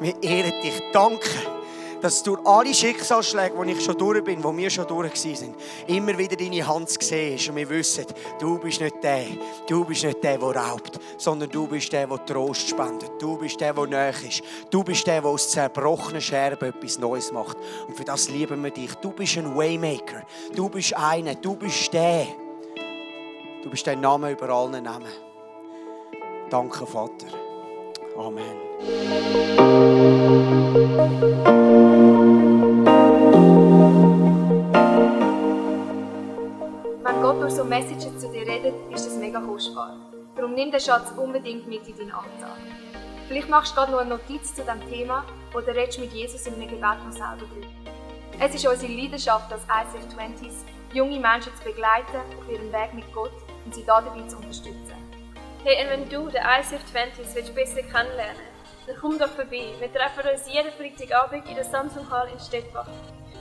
Wir 0.00 0.20
ehren 0.22 0.60
dich. 0.62 0.80
Danke 0.92 1.59
dass 2.00 2.22
durch 2.22 2.44
alle 2.44 2.72
Schicksalsschläge, 2.74 3.54
die 3.64 3.72
ich 3.72 3.84
schon 3.84 3.96
durch 3.98 4.22
bin, 4.24 4.40
die 4.42 4.56
wir 4.56 4.70
schon 4.70 4.86
durch 4.86 5.16
sind, 5.16 5.54
immer 5.86 6.16
wieder 6.16 6.36
deine 6.36 6.66
Hand 6.66 6.98
gesehen 6.98 7.36
ist 7.36 7.48
und 7.48 7.56
wir 7.56 7.68
wissen, 7.68 8.06
du 8.38 8.58
bist 8.58 8.80
nicht 8.80 9.02
der, 9.02 9.26
du 9.68 9.84
bist 9.84 10.04
nicht 10.04 10.22
der, 10.22 10.38
der 10.38 10.48
raubt, 10.48 10.98
sondern 11.16 11.50
du 11.50 11.66
bist 11.66 11.92
der, 11.92 12.06
der 12.06 12.24
Trost 12.24 12.68
spendet. 12.68 13.10
Du 13.20 13.36
bist 13.36 13.60
der, 13.60 13.74
der 13.74 13.86
näher 13.86 14.14
ist. 14.26 14.42
Du 14.70 14.82
bist 14.82 15.06
der, 15.06 15.20
der 15.20 15.30
aus 15.30 15.50
zerbrochenen 15.50 16.20
Scherben 16.20 16.68
etwas 16.68 16.98
Neues 16.98 17.32
macht. 17.32 17.56
Und 17.86 17.96
für 17.96 18.04
das 18.04 18.28
lieben 18.28 18.62
wir 18.62 18.70
dich. 18.70 18.94
Du 18.96 19.12
bist 19.12 19.36
ein 19.36 19.56
Waymaker. 19.56 20.22
Du 20.54 20.68
bist 20.68 20.96
einer. 20.96 21.34
Du 21.34 21.56
bist 21.56 21.92
der. 21.92 22.26
Du 23.62 23.70
bist 23.70 23.86
der 23.86 23.96
Name 23.96 24.32
über 24.32 24.48
allen 24.48 24.82
Namen. 24.82 25.12
Danke, 26.48 26.86
Vater. 26.86 27.26
Amen. 28.16 28.56
Wenn 30.80 30.88
Gott 37.20 37.42
durch 37.42 37.52
so 37.52 37.64
Messages 37.64 38.18
zu 38.18 38.32
dir 38.32 38.46
redet, 38.46 38.72
ist 38.90 39.04
das 39.04 39.16
mega 39.16 39.40
kostbar. 39.40 39.98
Darum 40.36 40.54
nimm 40.54 40.70
den 40.70 40.80
Schatz 40.80 41.12
unbedingt 41.18 41.68
mit 41.68 41.86
in 41.86 41.98
deinen 41.98 42.12
Alltag. 42.12 42.56
Vielleicht 43.28 43.50
machst 43.50 43.72
du 43.72 43.76
gerade 43.76 43.92
noch 43.92 43.98
eine 43.98 44.08
Notiz 44.10 44.54
zu 44.54 44.62
diesem 44.62 44.80
Thema 44.88 45.26
oder 45.54 45.74
redest 45.76 46.00
mit 46.00 46.14
Jesus 46.14 46.46
in 46.46 46.54
einem 46.54 46.68
Gebet 46.68 47.04
noch 47.04 47.12
selber 47.12 47.36
drüber. 47.36 47.66
Es 48.38 48.54
ist 48.54 48.66
unsere 48.66 48.90
Leidenschaft 48.90 49.52
als 49.52 49.64
ICF 49.64 50.06
20s, 50.16 50.64
junge 50.94 51.20
Menschen 51.20 51.54
zu 51.56 51.64
begleiten 51.64 52.16
auf 52.16 52.50
ihrem 52.50 52.72
Weg 52.72 52.94
mit 52.94 53.12
Gott 53.12 53.32
und 53.66 53.74
sie 53.74 53.84
dabei 53.84 54.26
zu 54.26 54.38
unterstützen. 54.38 54.94
Hey, 55.62 55.84
und 55.84 55.90
wenn 55.90 56.08
du 56.08 56.30
den 56.30 56.40
ICF 56.40 56.82
20s 56.90 57.52
besser 57.52 57.82
kennenlernen 57.82 58.49
dann 58.90 59.00
komm 59.00 59.18
doch 59.18 59.30
vorbei. 59.30 59.74
Wir 59.78 59.92
treffen 59.92 60.28
uns 60.28 60.52
jeden 60.52 60.72
Freitagabend 60.72 61.48
in 61.48 61.54
der 61.54 61.64
Samsung 61.64 62.08
Hall 62.10 62.28
in 62.32 62.40
Stettbach. 62.40 62.88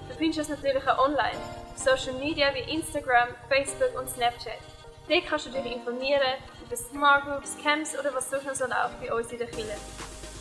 Du 0.07 0.15
findest 0.15 0.39
uns 0.39 0.49
natürlich 0.49 0.87
auch 0.87 1.05
online, 1.05 1.37
auf 1.71 1.77
Social 1.77 2.13
Media 2.19 2.53
wie 2.53 2.71
Instagram, 2.71 3.29
Facebook 3.47 3.99
und 3.99 4.09
Snapchat. 4.09 4.59
Dort 5.07 5.25
kannst 5.27 5.47
du 5.47 5.51
dich 5.51 5.65
informieren 5.65 6.21
über 6.65 6.75
Smart 6.75 7.25
Groups, 7.25 7.57
Camps 7.63 7.97
oder 7.97 8.13
was 8.13 8.29
sonst 8.29 8.45
noch 8.45 8.55
so 8.55 8.65
läuft 8.65 9.01
bei 9.01 9.13
uns 9.13 9.31
in 9.31 9.39
der 9.39 9.47
Kirche. 9.47 9.75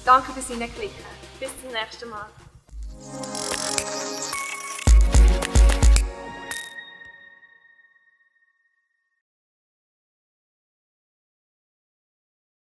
Danke 0.05 0.33
fürs 0.33 0.49
Hineinklicken. 0.49 1.05
Bis 1.41 1.51
zum 1.61 1.71
nächsten 1.73 2.09
Mal. 2.11 2.27